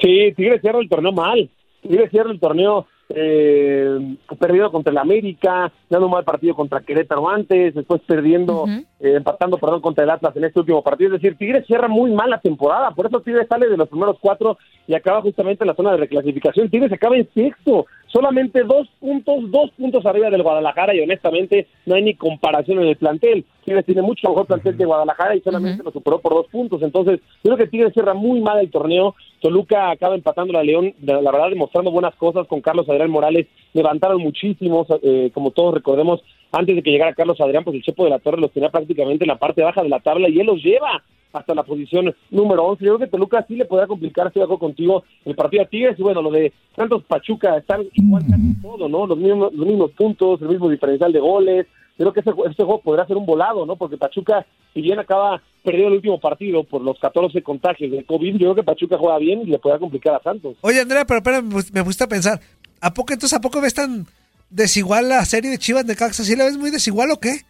sí, 0.00 0.32
Tigres 0.36 0.60
cierra 0.60 0.80
el 0.80 0.88
torneo 0.88 1.12
mal. 1.12 1.50
Tigres 1.82 2.10
cierra 2.10 2.30
el 2.30 2.40
torneo 2.40 2.86
eh, 3.08 4.16
perdido 4.38 4.70
contra 4.70 4.90
el 4.90 4.98
América, 4.98 5.72
dando 5.88 6.06
un 6.06 6.12
mal 6.12 6.24
partido 6.24 6.54
contra 6.54 6.80
Querétaro 6.80 7.28
antes, 7.28 7.74
después 7.74 8.00
perdiendo, 8.06 8.66
eh, 8.68 9.14
empatando, 9.16 9.58
perdón, 9.58 9.80
contra 9.80 10.04
el 10.04 10.10
Atlas 10.10 10.34
en 10.36 10.44
este 10.44 10.60
último 10.60 10.82
partido. 10.82 11.14
Es 11.14 11.22
decir, 11.22 11.36
Tigres 11.36 11.66
cierra 11.66 11.88
muy 11.88 12.10
mal 12.12 12.30
la 12.30 12.40
temporada, 12.40 12.90
por 12.92 13.06
eso 13.06 13.20
Tigres 13.20 13.48
sale 13.48 13.68
de 13.68 13.76
los 13.76 13.88
primeros 13.88 14.16
cuatro 14.20 14.58
y 14.86 14.94
acaba 14.94 15.20
justamente 15.22 15.64
en 15.64 15.68
la 15.68 15.74
zona 15.74 15.92
de 15.92 15.98
reclasificación. 15.98 16.70
Tigres 16.70 16.92
acaba 16.92 17.16
en 17.16 17.28
sexto, 17.32 17.86
solamente 18.12 18.62
dos 18.62 18.88
puntos, 19.00 19.50
dos 19.50 19.70
puntos 19.70 20.04
arriba 20.04 20.28
del 20.28 20.42
Guadalajara 20.42 20.94
y 20.94 21.00
honestamente 21.00 21.66
no 21.86 21.94
hay 21.94 22.02
ni 22.02 22.14
comparación 22.14 22.80
en 22.80 22.88
el 22.88 22.96
plantel. 22.96 23.44
Tigres 23.64 23.86
tiene 23.86 24.02
mucho 24.02 24.28
mejor 24.28 24.46
plantel 24.46 24.76
que 24.76 24.84
Guadalajara 24.84 25.34
y 25.34 25.40
solamente 25.40 25.82
lo 25.82 25.90
superó 25.90 26.20
por 26.20 26.34
dos 26.34 26.46
puntos. 26.48 26.82
Entonces, 26.82 27.20
yo 27.42 27.54
creo 27.54 27.56
que 27.56 27.66
Tigres 27.68 27.94
cierra 27.94 28.12
muy 28.12 28.40
mal 28.40 28.58
el 28.58 28.70
torneo. 28.70 29.14
Toluca 29.40 29.90
acaba 29.90 30.14
empatando 30.14 30.58
a 30.58 30.62
León, 30.62 30.94
la 31.00 31.20
verdad 31.20 31.48
demostrando 31.48 31.90
buenas 31.90 32.14
cosas 32.16 32.46
con 32.46 32.60
Carlos 32.60 32.88
Adrián 32.88 33.10
Morales. 33.10 33.46
Levantaron 33.72 34.20
muchísimos, 34.20 34.86
eh, 35.02 35.30
como 35.32 35.50
todos 35.52 35.74
recordemos, 35.74 36.20
antes 36.52 36.76
de 36.76 36.82
que 36.82 36.90
llegara 36.90 37.14
Carlos 37.14 37.40
Adrián, 37.40 37.64
pues 37.64 37.76
el 37.76 37.82
Chepo 37.82 38.04
de 38.04 38.10
la 38.10 38.18
Torre 38.18 38.40
los 38.40 38.52
tenía 38.52 38.68
prácticamente 38.68 39.24
en 39.24 39.28
la 39.28 39.38
parte 39.38 39.62
baja 39.62 39.82
de 39.82 39.88
la 39.88 40.00
tabla 40.00 40.28
y 40.28 40.38
él 40.38 40.46
los 40.46 40.62
lleva 40.62 41.02
hasta 41.32 41.54
la 41.54 41.62
posición 41.62 42.14
número 42.30 42.64
11. 42.64 42.84
Yo 42.84 42.96
creo 42.96 43.06
que 43.06 43.10
Toluca 43.10 43.44
sí 43.48 43.56
le 43.56 43.64
podrá 43.64 43.86
complicar, 43.86 44.26
estoy 44.26 44.46
de 44.46 44.58
contigo, 44.58 45.04
el 45.24 45.34
partido 45.34 45.62
a 45.62 45.66
Tigres. 45.66 45.98
Y 45.98 46.02
bueno, 46.02 46.22
lo 46.22 46.30
de 46.30 46.52
Santos 46.76 47.02
Pachuca, 47.04 47.56
están 47.56 47.82
igual 47.94 48.24
casi 48.28 48.54
todo, 48.62 48.88
¿no? 48.88 49.06
Los 49.06 49.18
mismos, 49.18 49.52
los 49.54 49.66
mismos 49.66 49.90
puntos, 49.92 50.40
el 50.42 50.48
mismo 50.48 50.68
diferencial 50.68 51.12
de 51.12 51.20
goles. 51.20 51.66
Creo 51.96 52.12
que 52.12 52.20
ese, 52.20 52.30
ju- 52.30 52.48
este 52.50 52.64
juego 52.64 52.80
podrá 52.80 53.06
ser 53.06 53.16
un 53.16 53.26
volado, 53.26 53.66
¿no? 53.66 53.76
Porque 53.76 53.96
Pachuca, 53.98 54.46
si 54.72 54.80
bien 54.80 54.98
acaba 54.98 55.42
perdiendo 55.62 55.88
el 55.88 55.94
último 55.96 56.18
partido 56.18 56.64
por 56.64 56.80
los 56.82 56.98
14 56.98 57.42
contagios 57.42 57.90
de 57.92 58.04
COVID, 58.04 58.32
yo 58.32 58.38
creo 58.38 58.54
que 58.54 58.62
Pachuca 58.62 58.96
juega 58.98 59.18
bien 59.18 59.42
y 59.42 59.46
le 59.46 59.58
podrá 59.58 59.78
complicar 59.78 60.14
a 60.14 60.22
Santos. 60.22 60.56
Oye, 60.62 60.80
Andrea, 60.80 61.04
pero 61.04 61.18
espera, 61.18 61.42
me 61.42 61.50
pus- 61.54 61.72
me 61.72 61.84
pusiste 61.84 62.04
a 62.04 62.08
pensar. 62.08 62.40
¿A 62.80 62.92
poco 62.94 63.12
entonces, 63.12 63.36
a 63.38 63.40
poco 63.42 63.60
ves 63.60 63.74
tan 63.74 64.06
desigual 64.50 65.08
la 65.08 65.24
serie 65.24 65.50
de 65.50 65.58
Chivas 65.58 65.86
de 65.86 65.94
Caxa? 65.94 66.24
¿Sí 66.24 66.34
la 66.34 66.44
ves 66.46 66.56
muy 66.58 66.70
desigual 66.70 67.10
o 67.10 67.20
qué? 67.20 67.42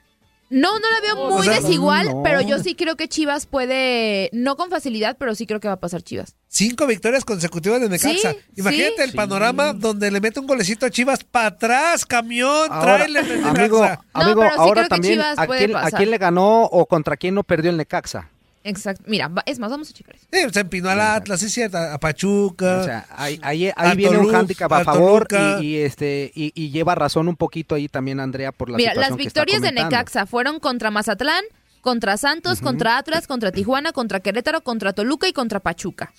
No, 0.52 0.78
no 0.78 0.90
la 0.90 1.00
veo 1.00 1.30
muy 1.30 1.40
o 1.40 1.42
sea, 1.42 1.60
desigual, 1.60 2.06
no. 2.08 2.22
pero 2.22 2.42
yo 2.42 2.58
sí 2.58 2.74
creo 2.74 2.94
que 2.94 3.08
Chivas 3.08 3.46
puede, 3.46 4.28
no 4.34 4.56
con 4.56 4.68
facilidad, 4.68 5.16
pero 5.18 5.34
sí 5.34 5.46
creo 5.46 5.60
que 5.60 5.68
va 5.68 5.74
a 5.74 5.80
pasar 5.80 6.02
Chivas. 6.02 6.36
Cinco 6.46 6.86
victorias 6.86 7.24
consecutivas 7.24 7.80
de 7.80 7.88
Necaxa. 7.88 8.32
Sí, 8.32 8.38
Imagínate 8.56 8.96
sí. 8.96 9.02
el 9.02 9.12
panorama 9.14 9.72
donde 9.72 10.10
le 10.10 10.20
mete 10.20 10.40
un 10.40 10.46
golecito 10.46 10.84
a 10.84 10.90
Chivas 10.90 11.24
para 11.24 11.46
atrás, 11.46 12.04
camión, 12.04 12.68
Ahora, 12.70 13.06
de 13.06 13.18
amigo, 13.44 13.82
amigo, 14.12 14.42
ahora 14.58 14.88
también, 14.88 15.14
Chivas 15.14 15.38
¿a 15.38 15.46
puede 15.46 15.64
quién, 15.64 15.76
¿a 15.76 15.82
pasar. 15.84 15.98
quién 15.98 16.10
le 16.10 16.18
ganó 16.18 16.64
o 16.64 16.84
contra 16.84 17.16
quién 17.16 17.34
no 17.34 17.44
perdió 17.44 17.70
el 17.70 17.78
Necaxa? 17.78 18.28
Exacto. 18.64 19.04
Mira, 19.06 19.30
es 19.46 19.58
más, 19.58 19.70
vamos 19.70 19.90
a 19.90 19.92
checar 19.92 20.14
eso. 20.16 20.26
Sí, 20.32 20.38
se 20.52 20.60
empinó 20.60 20.90
al 20.90 21.00
Atlas, 21.00 21.40
sí, 21.40 21.48
cierto, 21.48 21.78
a 21.78 21.98
Pachuca. 21.98 22.78
O 22.78 22.84
sea, 22.84 23.06
ahí, 23.10 23.38
ahí, 23.42 23.66
ahí 23.66 23.72
a 23.76 23.94
viene 23.94 24.18
un 24.18 24.30
hándicap 24.30 24.72
a 24.72 24.84
favor 24.84 25.26
y, 25.60 25.64
y, 25.64 25.76
este 25.78 26.30
y, 26.34 26.52
y 26.54 26.70
lleva 26.70 26.94
razón 26.94 27.28
un 27.28 27.36
poquito 27.36 27.74
ahí 27.74 27.88
también 27.88 28.20
Andrea 28.20 28.52
por 28.52 28.70
la 28.70 28.76
Mira, 28.76 28.94
las 28.94 29.08
situación 29.08 29.18
que 29.18 29.26
está 29.26 29.40
victorias 29.44 29.62
de. 29.62 29.82
Necaxa 29.82 30.26
fueron 30.26 30.60
contra 30.60 30.90
Mazatlán, 30.90 31.44
contra 31.80 32.16
Santos, 32.16 32.60
contra 32.60 32.98
Atlas, 32.98 33.26
contra 33.26 33.50
Tijuana, 33.50 33.92
contra 33.92 34.20
Querétaro, 34.20 34.62
contra 34.62 34.92
Toluca 34.92 35.26
y 35.26 35.32
contra 35.32 35.60
Pachuca. 35.60 36.12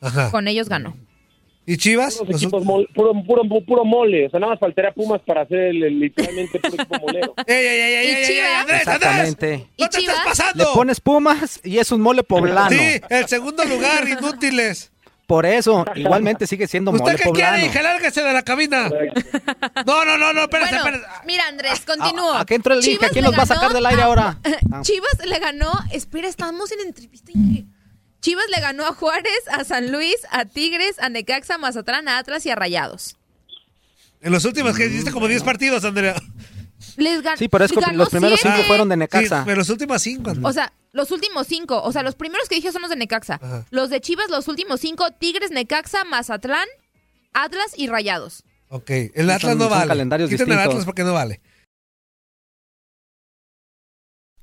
Ajá. 0.00 0.30
Con 0.30 0.48
ellos 0.48 0.68
ganó. 0.68 0.96
¿Y 1.68 1.76
Chivas? 1.78 2.16
Puros 2.16 2.36
equipos 2.42 2.64
mol- 2.64 2.88
puro, 2.94 3.12
puro, 3.26 3.42
puro 3.66 3.84
mole. 3.84 4.26
O 4.26 4.30
sea, 4.30 4.38
nada 4.38 4.52
más 4.52 4.60
faltaría 4.60 4.92
Pumas 4.92 5.20
para 5.26 5.42
hacer 5.42 5.58
el, 5.58 5.82
el 5.82 5.98
literalmente 5.98 6.60
puro 6.60 6.74
equipo 6.74 6.98
molero. 7.00 7.34
¡Ey, 7.46 7.56
ey, 7.56 7.80
ey, 7.80 7.94
ey, 7.94 8.06
¿Y 8.06 8.08
ey, 8.10 8.14
ey, 8.22 8.26
Chivas? 8.28 8.50
Andrés, 8.60 8.86
Andrés! 8.88 8.96
Exactamente. 9.00 9.56
¡No 9.78 9.84
¿Y 9.86 9.88
te 9.88 9.98
Chivas? 9.98 10.16
estás 10.16 10.28
pasando! 10.28 10.64
Le 10.64 10.70
pones 10.74 11.00
Pumas 11.00 11.60
y 11.64 11.78
es 11.78 11.90
un 11.90 12.00
mole 12.00 12.22
poblano. 12.22 12.70
Sí, 12.70 13.00
el 13.10 13.26
segundo 13.26 13.64
lugar, 13.64 14.08
inútiles. 14.08 14.92
Por 15.26 15.44
eso, 15.44 15.84
igualmente 15.96 16.46
sigue 16.46 16.68
siendo 16.68 16.92
¿Usted 16.92 17.02
mole 17.04 17.16
qué 17.16 17.24
poblano. 17.24 17.54
quiere, 17.56 17.66
hija? 17.66 17.82
Lárguese 17.82 18.22
de 18.22 18.32
la 18.32 18.42
cabina. 18.42 18.88
No, 19.84 20.04
no, 20.04 20.16
no, 20.16 20.32
no, 20.32 20.42
espérese, 20.42 20.70
Bueno, 20.80 20.96
espérese. 20.98 21.04
mira 21.26 21.48
Andrés, 21.48 21.80
continúo. 21.84 22.32
¿A, 22.32 22.42
a 22.42 22.44
qué 22.46 22.54
entró 22.54 22.74
el 22.74 22.80
link? 22.80 22.94
¿A 23.02 23.08
Chivas 23.08 23.10
quién 23.10 23.24
le 23.24 23.30
nos 23.32 23.38
va 23.40 23.42
a 23.42 23.46
ganó 23.46 23.60
sacar 23.60 23.74
del 23.74 23.86
aire 23.86 24.02
a- 24.02 24.04
ahora? 24.06 24.38
Ah. 24.72 24.82
Chivas 24.82 25.18
le 25.26 25.38
ganó, 25.40 25.72
espera, 25.90 26.28
estamos 26.28 26.70
en 26.70 26.86
entrevista. 26.86 27.32
y- 27.34 27.66
Chivas 28.26 28.46
le 28.52 28.60
ganó 28.60 28.84
a 28.86 28.92
Juárez, 28.92 29.38
a 29.52 29.62
San 29.62 29.92
Luis, 29.92 30.16
a 30.32 30.46
Tigres, 30.46 30.96
a 30.98 31.08
Necaxa, 31.08 31.54
a 31.54 31.58
Mazatlán, 31.58 32.08
a 32.08 32.18
Atlas 32.18 32.44
y 32.44 32.50
a 32.50 32.56
Rayados. 32.56 33.14
En 34.20 34.32
los 34.32 34.44
últimos 34.44 34.76
que 34.76 34.86
hiciste 34.86 35.12
como 35.12 35.28
10 35.28 35.44
partidos, 35.44 35.84
Andrea. 35.84 36.16
Les 36.96 37.22
gan- 37.22 37.36
Sí, 37.36 37.46
pero 37.46 37.64
es 37.64 37.70
que 37.70 37.78
ganó 37.78 37.98
los 37.98 38.08
primeros 38.10 38.40
siete. 38.40 38.56
cinco 38.56 38.66
fueron 38.66 38.88
de 38.88 38.96
Sí, 38.96 38.98
Necaxa. 38.98 39.44
pero 39.44 39.58
los 39.58 39.70
últimos 39.70 40.02
cinco. 40.02 40.32
O 40.42 40.52
sea, 40.52 40.72
los 40.92 41.12
últimos 41.12 41.46
cinco. 41.46 41.80
O 41.84 41.92
sea, 41.92 42.02
los 42.02 42.16
primeros 42.16 42.48
que 42.48 42.56
dije 42.56 42.72
son 42.72 42.82
los 42.82 42.90
de 42.90 42.96
Necaxa. 42.96 43.34
Ajá. 43.40 43.64
Los 43.70 43.90
de 43.90 44.00
Chivas, 44.00 44.28
los 44.28 44.48
últimos 44.48 44.80
cinco, 44.80 45.06
Tigres, 45.12 45.52
Necaxa, 45.52 46.02
Mazatlán, 46.02 46.66
Atlas 47.32 47.74
y 47.76 47.86
Rayados. 47.86 48.42
Ok, 48.70 48.90
el 48.90 49.12
Son- 49.14 49.30
Atlas 49.30 49.56
no 49.56 49.68
son 49.68 49.70
vale. 49.70 49.92
Quiten 49.94 50.10
el 50.22 50.28
distintos. 50.30 50.56
Atlas 50.58 50.84
porque 50.84 51.04
no 51.04 51.12
vale. 51.14 51.40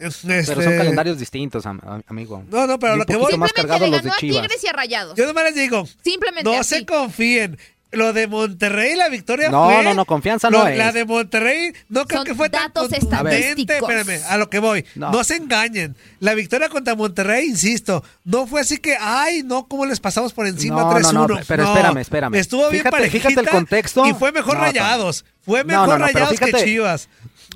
Pero 0.00 0.34
Este- 0.40 0.54
son 0.64 0.76
calendarios 0.76 1.18
distintos, 1.18 1.66
am- 1.66 1.80
am- 1.86 2.02
amigo. 2.06 2.42
No, 2.50 2.66
no, 2.66 2.78
pero 2.78 2.96
lo 2.96 3.04
que 3.04 3.16
voy... 3.16 3.36
más 3.36 3.50
Simplemente 3.50 3.54
cargados 3.60 3.80
le 3.82 3.86
los 3.88 3.96
ganó 4.02 4.04
de 4.04 4.10
a 4.10 4.20
Chivas. 4.20 4.42
Tigres 4.46 4.64
y 4.64 4.66
a 4.68 4.72
Rayados. 4.72 5.16
Yo 5.16 5.26
nomás 5.26 5.44
les 5.44 5.54
digo, 5.54 5.86
Simplemente 6.02 6.50
no 6.50 6.58
así. 6.58 6.76
se 6.76 6.86
confíen. 6.86 7.58
Lo 7.92 8.12
de 8.12 8.28
Monterrey, 8.28 8.94
la 8.94 9.08
victoria 9.08 9.48
No, 9.50 9.64
fue... 9.68 9.82
no, 9.82 9.94
no, 9.94 10.04
confianza 10.04 10.48
no 10.48 10.64
es. 10.64 10.78
La 10.78 10.92
de 10.92 11.04
Monterrey, 11.04 11.72
no 11.88 12.06
creo 12.06 12.20
Son 12.20 12.24
que 12.24 12.36
fue 12.36 12.48
tan 12.48 12.68
datos 12.68 12.92
estadísticos. 12.92 13.90
Espérame, 13.90 14.22
a 14.28 14.36
lo 14.36 14.48
que 14.48 14.60
voy. 14.60 14.84
No. 14.94 15.10
No. 15.10 15.24
se 15.24 15.34
engañen. 15.34 15.96
La 16.20 16.34
victoria 16.34 16.68
contra 16.68 16.94
Monterrey, 16.94 17.48
insisto, 17.48 18.04
no 18.24 18.46
fue 18.46 18.60
así 18.60 18.78
que, 18.78 18.96
ay, 19.00 19.42
no, 19.42 19.66
como 19.66 19.86
les 19.86 19.98
pasamos 19.98 20.32
por 20.32 20.46
encima 20.46 20.82
No, 20.82 20.92
3-1. 20.92 21.12
no, 21.12 21.26
no, 21.26 21.40
pero 21.48 21.64
espérame, 21.64 21.96
espérame. 21.98 22.34
Estuvo 22.36 22.60
bien 22.70 22.84
Fíjate- 22.84 22.90
parejita 22.96 23.28
fíjate 23.28 23.46
el 23.46 23.52
contexto. 23.52 24.06
Y 24.06 24.14
fue 24.14 24.30
mejor 24.30 24.54
No, 24.58 24.60
Rayados. 24.62 25.24
Fue 25.44 25.64
mejor 25.64 25.88
no, 25.88 25.98
no, 25.98 26.06
pero 26.12 26.26
Rayados 26.26 26.38
que 26.38 26.64
Chivas. 26.64 27.08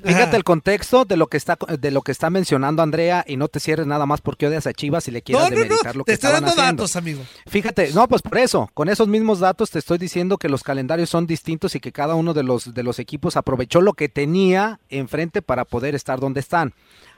Fíjate 0.03 0.35
el 0.37 0.43
contexto 0.43 1.05
de 1.05 1.17
lo 1.17 1.27
que 1.27 1.37
está 1.37 1.57
de 1.79 1.91
lo 1.91 2.01
que 2.01 2.11
está 2.11 2.29
mencionando 2.29 2.83
Andrea 2.83 3.23
y 3.27 3.37
no 3.37 3.47
te 3.47 3.59
cierres 3.59 3.87
nada 3.87 4.05
más 4.05 4.21
porque 4.21 4.47
odias 4.47 4.67
a 4.67 4.73
Chivas 4.73 5.07
y 5.07 5.11
le 5.11 5.21
quieras 5.21 5.45
No, 5.45 5.49
no, 5.49 5.55
demeritar 5.55 5.95
no, 5.95 5.99
lo 5.99 6.05
que 6.05 6.11
te 6.11 6.13
estoy 6.13 6.29
estaban 6.29 6.45
dando 6.45 6.61
haciendo. 6.61 6.83
datos, 6.83 6.95
amigo. 6.95 7.21
Fíjate, 7.47 7.91
no, 7.93 8.07
pues 8.07 8.21
por 8.21 8.37
eso, 8.37 8.69
con 8.73 8.89
esos 8.89 9.07
mismos 9.07 9.39
datos 9.39 9.71
te 9.71 9.79
estoy 9.79 9.97
diciendo 9.97 10.37
que 10.37 10.49
los 10.49 10.63
calendarios 10.63 11.09
son 11.09 11.25
distintos 11.27 11.75
y 11.75 11.79
que 11.79 11.91
cada 11.91 12.15
uno 12.15 12.33
de 12.33 12.43
los 12.43 12.73
de 12.73 12.83
los 12.83 12.99
equipos 12.99 13.37
aprovechó 13.37 13.81
lo 13.81 13.93
que 13.93 14.09
tenía 14.09 14.79
enfrente 14.89 15.41
para 15.41 15.65
poder 15.65 15.95
estar 15.95 16.19
donde 16.19 16.39
están. 16.39 16.73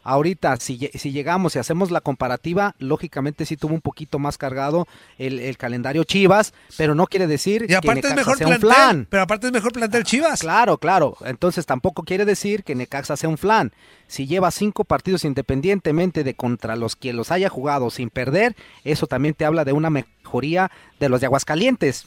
Ahorita, 0.10 0.56
si, 0.56 0.90
si 0.94 1.12
llegamos 1.12 1.58
y 1.58 1.60
hacemos 1.60 1.92
la 1.92 2.00
comparativa, 2.00 2.76
lógicamente 2.80 3.46
sí 3.46 3.58
tuvo 3.58 3.74
un 3.74 3.82
poquito 3.82 4.20
más 4.20 4.38
cargado 4.38 4.88
el, 5.18 5.38
el 5.40 5.58
calendario 5.58 6.06
Chivas, 6.06 6.54
pero 6.78 6.96
no 6.96 7.08
quiere 7.08 7.28
decir 7.28 7.66
Y 7.68 7.74
aparte 7.74 8.00
que 8.00 8.08
es 8.08 8.16
Necaxa 8.16 8.16
mejor 8.16 8.38
sea 8.38 8.48
un 8.48 8.60
flan. 8.62 9.08
Pero 9.10 9.24
aparte 9.24 9.48
es 9.48 9.52
mejor 9.52 9.74
plantel 9.74 10.06
Chivas. 10.06 10.40
Claro, 10.40 10.78
claro. 10.78 11.18
Entonces 11.26 11.66
tampoco 11.66 12.04
quiere 12.04 12.24
decir 12.24 12.64
que 12.64 12.74
Necaxa 12.74 13.18
sea 13.18 13.28
un 13.28 13.38
flan. 13.38 13.74
Si 14.08 14.28
lleva 14.28 14.50
cinco 14.52 14.86
partidos 14.86 15.26
independientemente 15.26 16.24
de 16.24 16.36
contra 16.36 16.78
los 16.78 16.96
que 16.96 17.12
los 17.12 17.30
haya 17.30 17.50
jugado 17.50 17.90
sin 17.90 18.10
perder, 18.10 18.56
eso 18.86 19.08
también 19.08 19.34
te 19.34 19.44
habla 19.44 19.66
de 19.66 19.74
una 19.74 19.90
mejoría 19.90 20.72
de 21.02 21.10
los 21.10 21.20
de 21.20 21.26
Aguascalientes. 21.26 22.06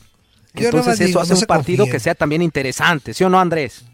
Entonces 0.55 0.95
eso 0.95 1.05
digo, 1.05 1.21
hace 1.21 1.35
no 1.35 1.41
un 1.41 1.45
partido 1.45 1.85
confíen. 1.85 1.93
que 1.93 2.01
sea 2.01 2.15
también 2.15 2.41
interesante, 2.41 3.13
¿sí 3.13 3.25
o 3.25 3.29
no, 3.29 3.39
Andrés? 3.39 3.85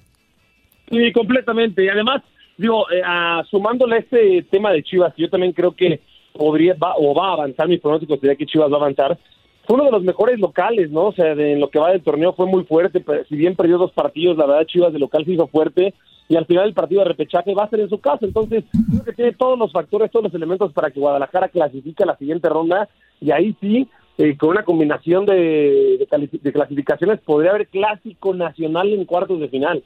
Sí, 0.89 1.13
completamente. 1.13 1.85
Y 1.85 1.89
además, 1.89 2.23
digo, 2.57 2.87
eh, 2.91 3.03
sumándole 3.51 3.97
a 3.97 3.99
este 3.99 4.43
tema 4.51 4.73
de 4.73 4.83
Chivas, 4.83 5.15
yo 5.17 5.29
también 5.29 5.53
creo 5.53 5.73
que 5.73 6.01
podría 6.33 6.75
va, 6.75 6.95
o 6.97 7.15
va 7.15 7.31
a 7.31 7.33
avanzar, 7.33 7.69
mi 7.69 7.79
pronóstico 7.79 8.17
sería 8.17 8.37
que 8.37 8.47
Chivas 8.47 8.71
va 8.71 8.77
a 8.77 8.81
avanzar. 8.81 9.19
Fue 9.67 9.75
uno 9.75 9.85
de 9.85 9.91
los 9.91 10.05
mejores 10.05 10.39
locales, 10.39 10.91
¿no? 10.91 11.07
O 11.07 11.13
sea, 11.13 11.35
de, 11.35 11.55
en 11.55 11.61
lo 11.61 11.71
que 11.71 11.81
va 11.81 11.91
del 11.91 12.03
torneo 12.03 12.33
fue 12.35 12.47
muy 12.47 12.65
fuerte, 12.65 13.05
si 13.29 13.37
bien 13.37 13.57
perdió 13.57 13.79
dos 13.79 13.93
partidos, 13.93 14.37
la 14.37 14.47
verdad 14.47 14.67
Chivas 14.67 14.93
de 14.93 14.99
local 14.99 15.25
se 15.25 15.33
hizo 15.33 15.49
fuerte 15.49 15.93
y 16.29 16.37
al 16.37 16.47
final 16.47 16.67
el 16.69 16.75
partido 16.75 17.01
de 17.01 17.09
repechaje 17.09 17.55
va 17.55 17.65
a 17.65 17.71
ser 17.71 17.81
en 17.81 17.89
su 17.89 17.99
casa. 18.01 18.27
Entonces, 18.27 18.65
creo 18.91 19.05
que 19.05 19.13
tiene 19.13 19.33
todos 19.33 19.59
los 19.59 19.73
factores, 19.73 20.11
todos 20.11 20.25
los 20.25 20.35
elementos 20.35 20.73
para 20.73 20.91
que 20.91 21.01
Guadalajara 21.01 21.49
clasifique 21.49 22.03
a 22.03 22.07
la 22.07 22.17
siguiente 22.17 22.49
ronda 22.49 22.89
y 23.21 23.31
ahí 23.31 23.57
sí, 23.61 23.89
eh, 24.19 24.37
con 24.37 24.51
una 24.51 24.65
combinación 24.65 25.27
de, 25.27 26.07
de 26.43 26.53
clasificaciones, 26.53 27.21
podría 27.21 27.51
haber 27.51 27.69
clásico 27.69 28.35
nacional 28.35 28.93
en 28.93 29.05
cuartos 29.05 29.41
de 29.41 29.49
final. 29.49 29.83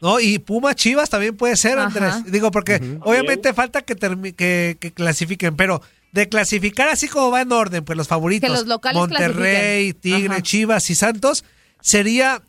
No, 0.00 0.20
y 0.20 0.38
Puma 0.38 0.74
Chivas 0.74 1.08
también 1.08 1.36
puede 1.36 1.56
ser, 1.56 1.78
Ajá. 1.78 1.86
Andrés. 1.86 2.32
Digo, 2.32 2.50
porque 2.50 2.98
obviamente 3.02 3.52
falta 3.54 3.82
que, 3.82 3.96
termi- 3.96 4.34
que, 4.34 4.76
que 4.78 4.92
clasifiquen, 4.92 5.56
pero 5.56 5.80
de 6.12 6.28
clasificar 6.28 6.88
así 6.88 7.08
como 7.08 7.30
va 7.30 7.40
en 7.42 7.50
orden, 7.52 7.84
pues 7.84 7.96
los 7.96 8.06
favoritos, 8.08 8.48
Que 8.48 8.54
los 8.56 8.66
locales 8.66 8.98
Monterrey. 9.00 9.92
Tigre, 9.94 10.26
Ajá. 10.34 10.42
Chivas 10.42 10.90
y 10.90 10.94
Santos, 10.94 11.44
sería 11.80 12.42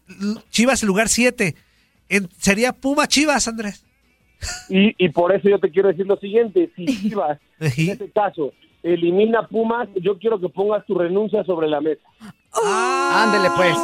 Chivas 0.50 0.84
en 0.84 0.88
lugar 0.88 1.08
7. 1.10 1.56
sería 2.40 2.74
Puma 2.74 3.08
Chivas, 3.08 3.48
Andrés. 3.48 3.84
Y, 4.70 4.94
y 5.04 5.10
por 5.10 5.34
eso 5.34 5.50
yo 5.50 5.60
te 5.60 5.72
quiero 5.72 5.88
decir 5.90 6.06
lo 6.06 6.18
siguiente, 6.18 6.72
si 6.76 6.86
Chivas, 7.02 7.40
en 7.60 7.90
este 7.90 8.12
caso, 8.12 8.52
elimina 8.84 9.48
Pumas, 9.48 9.88
yo 10.02 10.20
quiero 10.20 10.40
que 10.40 10.50
pongas 10.50 10.86
tu 10.86 10.94
renuncia 10.96 11.44
sobre 11.46 11.68
la 11.70 11.82
mesa. 11.82 12.04
Ándele 12.66 13.50
pues. 13.56 13.76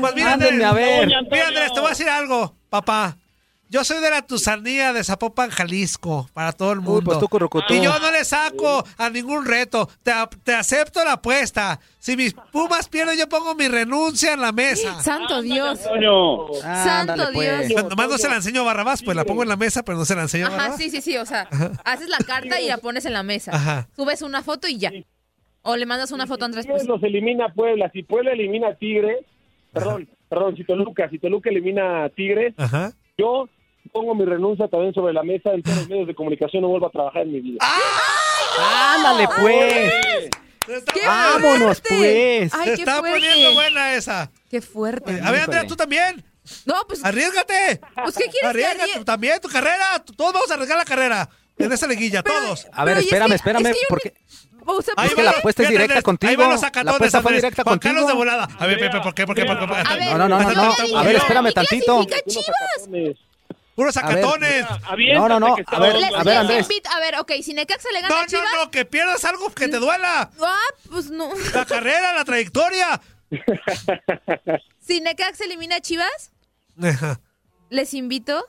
Pues 0.00 0.14
mira, 0.14 0.32
Ándenme 0.34 0.64
Andrés, 0.64 0.64
a 0.64 0.72
ver. 0.72 1.06
mira, 1.06 1.18
Andrés, 1.48 1.72
te 1.72 1.80
voy 1.80 1.86
a 1.86 1.90
decir 1.90 2.08
algo, 2.08 2.54
papá. 2.70 3.16
Yo 3.68 3.82
soy 3.82 4.00
de 4.00 4.10
la 4.10 4.22
Tusanía 4.22 4.92
de 4.92 5.02
Zapopan, 5.02 5.50
Jalisco, 5.50 6.30
para 6.32 6.52
todo 6.52 6.70
el 6.72 6.80
mundo. 6.80 7.18
pues 7.28 7.66
tú, 7.66 7.74
y 7.74 7.80
yo 7.82 7.98
no 7.98 8.12
le 8.12 8.24
saco 8.24 8.84
a 8.96 9.10
ningún 9.10 9.44
reto. 9.44 9.90
Te, 10.04 10.12
te 10.44 10.54
acepto 10.54 11.04
la 11.04 11.14
apuesta. 11.14 11.80
Si 11.98 12.16
mis 12.16 12.32
Pumas 12.52 12.88
pierden, 12.88 13.18
yo 13.18 13.28
pongo 13.28 13.56
mi 13.56 13.66
renuncia 13.66 14.34
en 14.34 14.40
la 14.40 14.52
mesa. 14.52 15.02
Santo 15.02 15.42
Dios. 15.42 15.80
Antonio. 15.84 16.46
Santo 16.62 17.12
Ándale, 17.14 17.32
pues. 17.34 17.68
Dios. 17.68 17.82
Pues 17.82 17.90
nomás 17.90 18.08
no 18.08 18.18
se 18.18 18.28
la 18.28 18.36
enseño 18.36 18.60
a 18.60 18.64
Barrabás, 18.64 19.02
pues 19.02 19.16
la 19.16 19.24
pongo 19.24 19.42
en 19.42 19.48
la 19.48 19.56
mesa, 19.56 19.82
pero 19.82 19.98
no 19.98 20.04
se 20.04 20.14
la 20.14 20.22
enseño 20.22 20.44
a 20.44 20.48
Ajá, 20.48 20.56
Barrabás. 20.58 20.78
sí, 20.78 20.88
sí, 20.88 21.00
sí. 21.00 21.16
O 21.16 21.26
sea, 21.26 21.48
haces 21.84 22.08
la 22.08 22.18
carta 22.18 22.60
y 22.60 22.68
la 22.68 22.78
pones 22.78 23.04
en 23.04 23.14
la 23.14 23.24
mesa. 23.24 23.50
Ajá. 23.52 23.88
Subes 23.96 24.22
una 24.22 24.44
foto 24.44 24.68
y 24.68 24.78
ya. 24.78 24.92
O 25.68 25.76
le 25.76 25.84
mandas 25.86 26.12
una 26.12 26.26
foto 26.26 26.44
a 26.44 26.46
Andrés. 26.46 26.64
Tigres 26.64 26.82
Pues. 26.86 26.88
los 26.88 27.02
elimina 27.02 27.48
Puebla, 27.52 27.90
si 27.92 28.02
Puebla 28.02 28.32
elimina 28.32 28.68
a 28.68 28.74
Tigres, 28.74 29.18
perdón, 29.72 30.08
perdón, 30.28 30.56
si 30.56 30.64
Toluca, 30.64 31.08
si 31.10 31.18
Toluca 31.18 31.50
elimina 31.50 32.04
a 32.04 32.08
Tigres, 32.08 32.54
Ajá. 32.56 32.92
yo 33.18 33.48
pongo 33.92 34.14
mi 34.14 34.24
renuncia 34.24 34.68
también 34.68 34.94
sobre 34.94 35.12
la 35.12 35.22
mesa 35.22 35.52
en 35.52 35.62
todos 35.62 35.76
los 35.78 35.88
medios 35.88 36.06
de 36.06 36.14
comunicación, 36.14 36.62
no 36.62 36.68
vuelvo 36.68 36.86
a 36.86 36.90
trabajar 36.90 37.22
en 37.22 37.32
mi 37.32 37.40
vida. 37.40 37.58
Ándale 38.58 39.28
pues. 39.38 40.30
¡Qué 40.92 41.06
Vámonos 41.06 41.80
fuerte! 41.80 41.88
pues. 42.50 42.54
Ay, 42.54 42.68
se 42.70 42.74
qué 42.76 42.82
está 42.82 42.98
fuerte. 42.98 43.20
poniendo 43.20 43.54
buena 43.54 43.94
esa. 43.94 44.30
Qué 44.50 44.60
fuerte. 44.60 45.20
A 45.22 45.30
ver, 45.30 45.42
Andrea, 45.42 45.66
tú 45.66 45.76
también. 45.76 46.24
No, 46.64 46.74
pues. 46.88 47.04
Arriesgate. 47.04 47.80
Pues, 48.02 48.16
¿qué 48.16 48.24
quieres 48.24 48.40
que 48.40 48.46
Arriesgate 48.46 48.92
arrie- 49.00 49.04
también, 49.04 49.40
tu 49.40 49.48
carrera. 49.48 50.02
Todos 50.16 50.32
vamos 50.32 50.50
a 50.50 50.54
arriesgar 50.54 50.78
la 50.78 50.84
carrera. 50.84 51.28
En 51.58 51.70
esa 51.72 51.86
liguilla, 51.86 52.22
todos. 52.22 52.66
A 52.72 52.84
ver, 52.84 52.98
espérame, 52.98 53.32
espérame, 53.32 53.72
porque 53.88 54.12
O 54.68 54.82
sea, 54.82 54.94
Ahí 54.96 55.08
es 55.08 55.14
que 55.14 55.22
va, 55.22 55.30
la 55.32 55.38
apuesta 55.38 55.62
es 55.62 55.68
directa 55.68 55.92
Andrés, 55.94 56.04
contigo. 56.04 56.30
Ahí 56.30 56.36
van 56.36 56.50
los 56.50 56.60
La 56.60 56.90
apuesta 56.92 57.22
fue 57.22 57.32
directa 57.34 57.62
Juan 57.62 57.74
contigo. 57.74 57.94
Carlos 57.94 58.08
de 58.08 58.14
volada. 58.14 58.48
A 58.58 58.66
ver, 58.66 58.78
Pepe, 58.78 59.00
¿por 59.00 59.14
qué? 59.14 59.26
¿Por 59.26 59.34
qué? 59.36 59.44
¿Por 59.44 59.58
qué? 59.58 59.66
¿Por 59.66 59.76
qué? 59.76 60.04
No, 60.12 60.18
no, 60.18 60.28
no, 60.28 60.40
no, 60.40 60.50
no. 60.52 60.98
A 60.98 61.02
ver, 61.02 61.16
espérame 61.16 61.52
tantito. 61.52 62.04
Chivas? 62.26 63.14
Puros 63.74 63.92
sacatones. 63.94 64.64
No, 65.14 65.28
no, 65.28 65.38
no. 65.38 65.56
A 65.66 65.78
ver, 65.78 65.96
Les- 65.96 66.14
a 66.14 66.22
ver, 66.24 66.36
Andrés. 66.38 66.66
invito- 66.68 66.88
a 66.90 66.98
ver, 66.98 67.16
ok, 67.18 67.32
si 67.42 67.52
Necaxa 67.52 67.88
le 67.92 68.00
gana 68.00 68.14
No, 68.14 68.20
a 68.22 68.26
Chivas. 68.26 68.44
no, 68.54 68.64
no, 68.64 68.70
que 68.70 68.84
pierdas 68.86 69.22
algo 69.26 69.52
que 69.52 69.68
te 69.68 69.76
duela. 69.78 70.30
Ah, 70.42 70.56
pues 70.90 71.10
no. 71.10 71.28
La 71.54 71.64
carrera, 71.66 72.14
la 72.14 72.24
trayectoria. 72.24 73.00
Si 74.80 75.00
Necaxa 75.00 75.44
elimina 75.44 75.76
a 75.76 75.80
Chivas, 75.80 76.32
les 77.70 77.92
invito. 77.94 78.46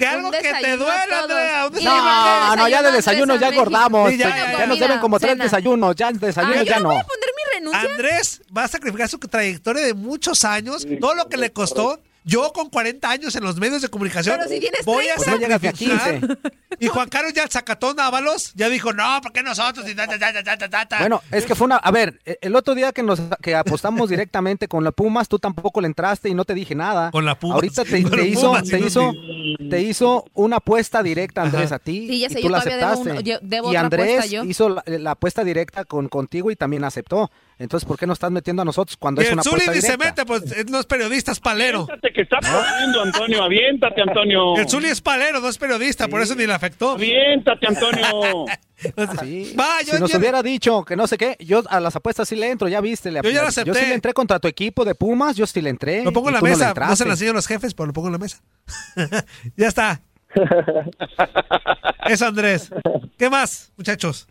Que 0.00 0.06
algo 0.06 0.30
que 0.30 0.40
te 0.40 0.76
duela, 0.78 1.20
Andrea. 1.20 1.70
No, 1.82 2.56
no, 2.56 2.68
ya 2.68 2.82
de 2.82 2.92
desayuno 2.92 3.36
ya 3.36 3.48
engordamos. 3.48 4.10
Sí, 4.10 4.16
ya, 4.16 4.28
Ya, 4.30 4.58
ya, 4.60 4.66
nos 4.66 4.80
deben 4.80 4.98
como 4.98 5.20
tres 5.20 5.36
desayunos. 5.36 5.94
Ya 5.94 6.10
desayuno 6.10 6.54
Ay, 6.58 6.66
ya 6.66 6.76
¿yo 6.76 6.82
no. 6.82 6.88
voy 6.88 6.98
a 6.98 7.04
poner 7.04 7.28
mi 7.36 7.58
renuncia? 7.58 7.90
Andrés 7.92 8.40
va 8.56 8.64
a 8.64 8.68
sacrificar 8.68 9.08
su 9.10 9.18
trayectoria 9.18 9.84
de 9.84 9.92
muchos 9.92 10.44
años, 10.46 10.86
todo 11.00 11.14
lo 11.14 11.28
que 11.28 11.36
le 11.36 11.52
costó. 11.52 12.00
Yo 12.30 12.52
con 12.52 12.70
40 12.70 13.10
años 13.10 13.34
en 13.34 13.42
los 13.42 13.56
medios 13.56 13.82
de 13.82 13.88
comunicación 13.88 14.36
Pero 14.38 14.48
si 14.48 14.60
tienes 14.60 14.84
voy 14.84 15.08
a 15.08 15.14
30. 15.14 15.16
Pues 15.16 15.28
no 15.28 15.36
llegas 15.38 15.62
ni 15.62 15.68
a 15.68 15.72
sacrificar. 15.72 16.38
Y 16.78 16.86
Juan 16.86 17.08
Carlos 17.08 17.32
ya 17.34 17.46
sacatón 17.48 17.98
Ábalos 17.98 18.52
ya 18.54 18.68
dijo, 18.68 18.92
no, 18.92 19.20
¿por 19.20 19.32
qué 19.32 19.42
nosotros? 19.42 19.88
Y 19.88 19.94
ta, 19.94 20.06
ta, 20.06 20.18
ta, 20.18 20.32
ta, 20.32 20.56
ta, 20.56 20.68
ta, 20.68 20.86
ta. 20.86 20.98
Bueno, 21.00 21.20
es 21.32 21.44
que 21.44 21.54
fue 21.54 21.64
una. 21.66 21.76
A 21.76 21.90
ver, 21.90 22.20
e- 22.24 22.38
el 22.42 22.54
otro 22.54 22.74
día 22.74 22.92
que 22.92 23.02
nos 23.02 23.20
que 23.42 23.54
apostamos 23.56 24.08
directamente 24.08 24.68
con 24.68 24.84
la 24.84 24.92
Pumas, 24.92 25.28
tú 25.28 25.38
tampoco 25.38 25.80
le 25.80 25.88
entraste 25.88 26.28
y 26.28 26.34
no 26.34 26.44
te 26.44 26.54
dije 26.54 26.74
nada. 26.74 27.10
Con 27.10 27.24
la 27.24 27.38
Pumas. 27.38 27.56
Ahorita 27.56 27.84
te, 27.84 27.98
hizo, 28.28 28.46
Pumas, 28.48 28.62
te 28.64 28.78
sí, 28.78 28.84
hizo, 28.86 29.12
te 29.68 29.80
hizo 29.82 30.24
una 30.34 30.56
apuesta 30.56 31.02
directa, 31.02 31.42
Andrés, 31.42 31.72
a 31.72 31.78
ti. 31.80 32.06
Sí, 32.08 32.20
ya 32.20 32.28
sé, 32.28 32.38
y 32.38 32.42
tú 32.42 32.48
yo 32.48 32.52
la 32.52 32.58
todavía 32.62 32.76
debo 32.86 32.90
aceptaste. 32.92 33.18
un- 33.18 33.24
yo 33.24 33.38
debo 33.42 33.66
y 33.66 33.70
otra 33.70 33.80
Andrés 33.80 34.08
apuesta 34.18 34.26
yo. 34.30 34.44
hizo 34.44 34.68
la, 34.68 34.84
la 34.86 35.10
apuesta 35.12 35.42
directa 35.44 35.84
con 35.84 36.08
contigo 36.08 36.50
y 36.50 36.56
también 36.56 36.84
aceptó. 36.84 37.30
Entonces, 37.60 37.86
¿por 37.86 37.98
qué 37.98 38.06
no 38.06 38.14
estás 38.14 38.30
metiendo 38.30 38.62
a 38.62 38.64
nosotros 38.64 38.96
cuando 38.96 39.20
Y 39.20 39.26
es 39.26 39.32
una 39.32 39.42
Zuli 39.42 39.56
apuesta 39.62 39.72
ni 39.74 39.80
se 39.82 39.92
directa? 39.92 40.24
mete, 40.24 40.26
pues 40.26 40.70
no 40.70 40.80
es 40.80 40.86
periodista, 40.86 41.30
es 41.32 41.40
palero. 41.40 41.82
Aviéntate 41.82 42.12
que 42.14 42.22
está 42.22 42.38
perdiendo, 42.40 43.02
Antonio. 43.02 43.42
Aviéntate, 43.42 44.00
Antonio. 44.00 44.56
El 44.56 44.66
Zuli 44.68 44.88
es 44.88 45.00
palero, 45.02 45.40
no 45.40 45.48
es 45.48 45.58
periodista, 45.58 46.08
por 46.08 46.22
eso 46.22 46.34
ni 46.34 46.46
le 46.46 46.54
afectó. 46.54 46.92
Aviéntate, 46.92 47.66
Antonio. 47.66 48.46
Sí. 49.20 49.54
Va, 49.60 49.82
yo, 49.82 49.92
si 49.96 50.00
nos 50.00 50.10
yo- 50.10 50.16
hubiera 50.18 50.42
dicho 50.42 50.86
que 50.86 50.96
no 50.96 51.06
sé 51.06 51.18
qué, 51.18 51.36
yo 51.38 51.62
a 51.68 51.80
las 51.80 51.94
apuestas 51.96 52.26
sí 52.26 52.34
le 52.34 52.48
entro, 52.50 52.66
ya 52.66 52.80
viste. 52.80 53.10
Le, 53.10 53.20
Yo 53.22 53.28
ya 53.28 53.42
lo 53.42 53.48
Yo 53.48 53.52
sí 53.52 53.60
acepté. 53.60 53.88
le 53.88 53.92
entré 53.94 54.14
contra 54.14 54.38
tu 54.38 54.48
equipo 54.48 54.86
de 54.86 54.94
Pumas, 54.94 55.36
yo 55.36 55.46
sí 55.46 55.60
le 55.60 55.68
entré. 55.68 56.02
Lo 56.02 56.14
pongo 56.14 56.28
en 56.30 56.34
la 56.36 56.40
tú 56.40 56.46
no 56.46 56.50
mesa, 56.52 56.72
no, 56.72 56.96
se 56.96 57.04
lo 57.04 57.10
enseño 57.10 57.32
a 57.32 57.34
los 57.34 57.46
jefes, 57.46 57.74
pero 57.74 57.88
lo 57.88 57.92
pongo 57.92 58.08
en 58.08 58.12
la 58.12 58.18
mesa. 58.18 58.40
ya 59.58 59.68
está. 59.68 60.00
Eso, 62.08 62.26
Andrés. 62.26 62.70
¿Qué 63.18 63.28
más, 63.28 63.70
muchachos? 63.76 64.26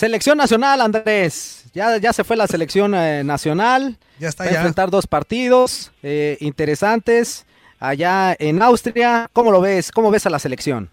Selección 0.00 0.38
nacional, 0.38 0.80
Andrés. 0.80 1.70
Ya, 1.74 1.98
ya 1.98 2.14
se 2.14 2.24
fue 2.24 2.34
la 2.34 2.46
selección 2.46 2.94
eh, 2.94 3.22
nacional. 3.22 3.98
Ya 4.18 4.28
está, 4.28 4.44
Va 4.44 4.48
a 4.48 4.52
ya. 4.54 4.58
enfrentar 4.60 4.90
dos 4.90 5.06
partidos 5.06 5.92
eh, 6.02 6.38
interesantes 6.40 7.44
allá 7.78 8.34
en 8.38 8.62
Austria. 8.62 9.28
¿Cómo 9.34 9.52
lo 9.52 9.60
ves? 9.60 9.92
¿Cómo 9.92 10.10
ves 10.10 10.24
a 10.24 10.30
la 10.30 10.38
selección? 10.38 10.88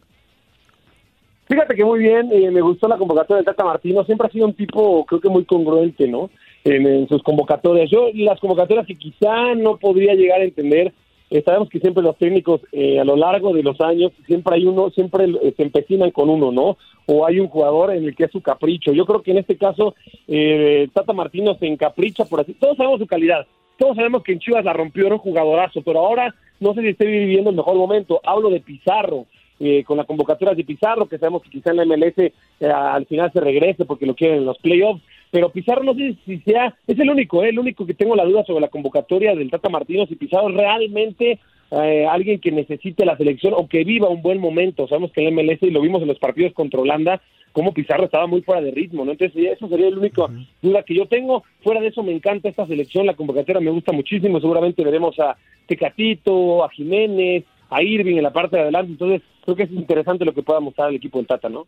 Fíjate 1.47 1.73
que 1.73 1.85
muy 1.85 1.99
bien, 1.99 2.29
eh, 2.33 2.51
me 2.51 2.59
gustó 2.59 2.89
la 2.89 2.97
convocatoria 2.97 3.37
del 3.37 3.45
Tata 3.45 3.63
Martino, 3.63 4.03
siempre 4.03 4.27
ha 4.27 4.29
sido 4.29 4.45
un 4.45 4.53
tipo, 4.53 5.05
creo 5.05 5.21
que 5.21 5.29
muy 5.29 5.45
congruente, 5.45 6.05
¿no? 6.05 6.29
En, 6.65 6.85
en 6.85 7.07
sus 7.07 7.23
convocatorias. 7.23 7.89
Yo, 7.89 8.09
las 8.13 8.41
convocatorias 8.41 8.85
que 8.85 8.97
quizá 8.97 9.55
no 9.55 9.77
podría 9.77 10.15
llegar 10.15 10.41
a 10.41 10.43
entender, 10.43 10.93
eh, 11.29 11.41
sabemos 11.43 11.69
que 11.69 11.79
siempre 11.79 12.03
los 12.03 12.17
técnicos 12.17 12.61
eh, 12.71 12.99
a 12.99 13.03
lo 13.03 13.17
largo 13.17 13.53
de 13.53 13.63
los 13.63 13.79
años, 13.81 14.11
siempre 14.25 14.55
hay 14.55 14.65
uno, 14.65 14.89
siempre 14.91 15.25
eh, 15.25 15.53
se 15.55 15.63
empecinan 15.63 16.11
con 16.11 16.29
uno, 16.29 16.51
¿no? 16.51 16.77
O 17.05 17.25
hay 17.25 17.39
un 17.39 17.47
jugador 17.47 17.91
en 17.91 18.05
el 18.05 18.15
que 18.15 18.25
es 18.25 18.31
su 18.31 18.41
capricho. 18.41 18.93
Yo 18.93 19.05
creo 19.05 19.21
que 19.21 19.31
en 19.31 19.39
este 19.39 19.57
caso, 19.57 19.95
eh, 20.27 20.87
Tata 20.93 21.13
Martino 21.13 21.55
se 21.55 21.67
encapricha 21.67 22.25
por 22.25 22.41
así. 22.41 22.53
Todos 22.53 22.77
sabemos 22.77 22.99
su 22.99 23.07
calidad. 23.07 23.45
Todos 23.77 23.95
sabemos 23.95 24.23
que 24.23 24.33
en 24.33 24.39
Chivas 24.39 24.63
la 24.63 24.73
rompió, 24.73 25.05
era 25.05 25.15
un 25.15 25.21
jugadorazo, 25.21 25.81
pero 25.81 25.99
ahora 25.99 26.33
no 26.59 26.73
sé 26.73 26.81
si 26.81 26.87
esté 26.87 27.05
viviendo 27.05 27.49
el 27.49 27.55
mejor 27.55 27.75
momento. 27.75 28.21
Hablo 28.23 28.49
de 28.49 28.61
Pizarro 28.61 29.25
eh, 29.59 29.83
con 29.83 29.97
la 29.97 30.05
convocatoria 30.05 30.55
de 30.55 30.63
Pizarro, 30.63 31.07
que 31.07 31.17
sabemos 31.17 31.43
que 31.43 31.49
quizá 31.49 31.71
en 31.71 31.77
la 31.77 31.85
MLS 31.85 32.31
al 32.73 33.05
final 33.05 33.31
se 33.33 33.41
regrese 33.41 33.85
porque 33.85 34.05
lo 34.05 34.15
quieren 34.15 34.37
en 34.39 34.45
los 34.45 34.57
playoffs, 34.59 35.03
pero 35.31 35.49
Pizarro 35.49 35.83
no 35.83 35.93
sé 35.93 36.15
si 36.25 36.39
sea, 36.39 36.75
es 36.87 36.99
el 36.99 37.09
único, 37.09 37.43
eh, 37.43 37.49
el 37.49 37.59
único 37.59 37.85
que 37.85 37.93
tengo 37.93 38.15
la 38.15 38.25
duda 38.25 38.45
sobre 38.45 38.61
la 38.61 38.69
convocatoria 38.69 39.35
del 39.35 39.51
Tata 39.51 39.69
Martino, 39.69 40.05
si 40.05 40.15
Pizarro 40.15 40.49
es 40.49 40.55
realmente 40.55 41.39
eh, 41.71 42.05
alguien 42.09 42.39
que 42.39 42.51
necesite 42.51 43.05
la 43.05 43.17
selección 43.17 43.53
o 43.55 43.67
que 43.67 43.83
viva 43.83 44.07
un 44.07 44.21
buen 44.21 44.39
momento, 44.39 44.87
sabemos 44.87 45.11
que 45.11 45.27
en 45.27 45.35
la 45.35 45.43
MLS 45.43 45.61
y 45.63 45.71
lo 45.71 45.81
vimos 45.81 46.01
en 46.01 46.07
los 46.07 46.19
partidos 46.19 46.53
contra 46.53 46.79
Holanda, 46.79 47.21
como 47.51 47.73
Pizarro 47.73 48.05
estaba 48.05 48.27
muy 48.27 48.41
fuera 48.41 48.61
de 48.61 48.71
ritmo, 48.71 49.03
¿no? 49.03 49.11
Entonces 49.11 49.35
eso 49.51 49.67
sería 49.67 49.87
el 49.87 49.97
único 49.97 50.29
duda 50.61 50.83
que 50.83 50.95
yo 50.95 51.07
tengo, 51.07 51.43
fuera 51.61 51.81
de 51.81 51.87
eso 51.87 52.03
me 52.03 52.13
encanta 52.13 52.49
esta 52.49 52.67
selección, 52.67 53.05
la 53.05 53.15
convocatoria 53.15 53.59
me 53.59 53.71
gusta 53.71 53.91
muchísimo, 53.91 54.39
seguramente 54.39 54.83
veremos 54.83 55.19
a 55.19 55.35
Tecatito, 55.65 56.63
a 56.63 56.69
Jiménez, 56.69 57.43
a 57.69 57.83
Irving 57.83 58.15
en 58.15 58.23
la 58.23 58.31
parte 58.31 58.55
de 58.55 58.63
adelante, 58.63 58.91
entonces 58.91 59.21
creo 59.43 59.55
que 59.55 59.63
es 59.63 59.71
interesante 59.71 60.23
lo 60.23 60.33
que 60.33 60.43
pueda 60.43 60.59
mostrar 60.59 60.89
el 60.89 60.95
equipo 60.95 61.17
del 61.17 61.27
Tata, 61.27 61.49
¿no? 61.49 61.67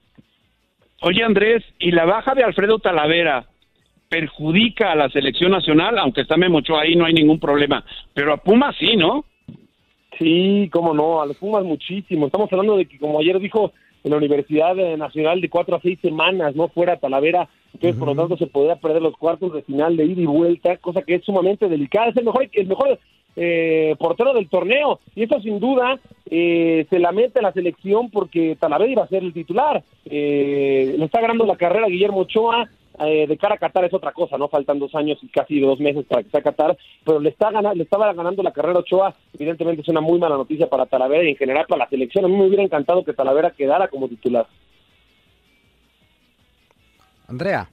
Oye, 1.02 1.24
Andrés, 1.24 1.64
¿y 1.80 1.92
la 1.92 2.06
baja 2.06 2.36
de 2.36 2.44
Alfredo 2.44 2.80
Talavera 2.80 3.46
perjudica 4.10 4.92
a 4.92 4.96
la 4.96 5.10
selección 5.10 5.52
nacional? 5.52 5.98
Aunque 5.98 6.22
está 6.22 6.36
Memo 6.36 6.58
Ochoa 6.58 6.82
ahí, 6.82 6.96
no 6.96 7.06
hay 7.06 7.14
ningún 7.14 7.40
problema. 7.40 7.86
Pero 8.14 8.34
a 8.34 8.38
Pumas 8.38 8.76
sí, 8.78 8.98
¿no? 8.98 9.24
Sí, 10.18 10.70
cómo 10.74 10.94
no, 10.94 11.22
a 11.22 11.26
los 11.26 11.38
Pumas 11.38 11.64
muchísimo. 11.64 12.26
Estamos 12.26 12.52
hablando 12.52 12.76
de 12.76 12.86
que, 12.86 12.98
como 12.98 13.20
ayer 13.20 13.40
dijo 13.40 13.72
en 14.04 14.12
la 14.12 14.18
Universidad 14.18 14.76
Nacional, 14.98 15.40
de 15.40 15.50
cuatro 15.50 15.78
a 15.78 15.82
seis 15.82 16.00
semanas, 16.02 16.56
¿no? 16.56 16.68
Fuera 16.68 16.98
Talavera, 16.98 17.48
entonces 17.74 17.98
por 17.98 18.10
lo 18.10 18.16
tanto 18.16 18.38
se 18.38 18.48
podría 18.48 18.76
perder 18.76 19.02
los 19.02 19.16
cuartos 19.16 19.54
de 19.54 19.62
final 19.62 19.96
de 19.96 20.06
ida 20.06 20.22
y 20.22 20.26
vuelta, 20.26 20.78
cosa 20.78 21.02
que 21.02 21.16
es 21.16 21.24
sumamente 21.24 21.70
delicada. 21.70 22.10
Es 22.10 22.18
el 22.18 22.26
mejor, 22.26 22.50
el 22.52 22.68
mejor 22.68 23.00
eh, 23.41 23.95
portero 23.97 24.34
del 24.34 24.49
torneo, 24.49 24.99
y 25.15 25.23
eso 25.23 25.39
sin 25.39 25.62
duda 25.62 25.97
eh, 26.30 26.86
se 26.89 26.99
lamenta 26.99 27.41
la 27.41 27.54
selección 27.54 28.10
porque 28.10 28.58
Talavera 28.60 28.91
iba 28.91 29.04
a 29.04 29.08
ser 29.08 29.23
el 29.23 29.32
titular. 29.32 29.82
Eh, 30.04 30.95
le 30.97 31.06
está 31.06 31.21
ganando 31.21 31.45
la 31.45 31.56
carrera 31.56 31.86
a 31.86 31.89
Guillermo 31.89 32.19
Ochoa, 32.19 32.69
eh, 32.99 33.28
de 33.28 33.38
cara 33.38 33.56
a 33.56 33.58
Qatar 33.58 33.86
es 33.86 33.93
otra 33.93 34.12
cosa, 34.12 34.38
¿no? 34.38 34.49
Faltan 34.49 34.78
dos 34.78 34.93
años 34.93 35.17
y 35.21 35.30
casi 35.30 35.58
dos 35.62 35.80
meses 35.80 36.06
para 36.06 36.21
que 36.21 36.30
sea 36.32 36.41
Qatar, 36.41 36.78
pero 37.06 37.21
le 37.21 37.30
está 37.30 37.49
ganando, 37.49 37.75
le 37.75 37.84
estaba 37.84 38.12
ganando 38.12 38.43
la 38.43 38.52
carrera 38.52 38.75
a 38.75 38.82
Ochoa, 38.82 39.15
evidentemente 39.34 39.84
es 39.84 39.88
una 39.88 40.02
muy 40.02 40.19
mala 40.19 40.36
noticia 40.36 40.67
para 40.67 40.86
Talavera 40.86 41.23
y 41.23 41.30
en 41.30 41.38
general 41.38 41.65
para 41.65 41.86
la 41.86 41.89
selección. 41.89 42.25
A 42.25 42.28
mí 42.28 42.36
me 42.36 42.45
hubiera 42.45 42.63
encantado 42.63 43.06
que 43.06 43.13
Talavera 43.13 43.52
quedara 43.52 43.88
como 43.88 44.10
titular. 44.10 44.47
Andrea. 47.30 47.69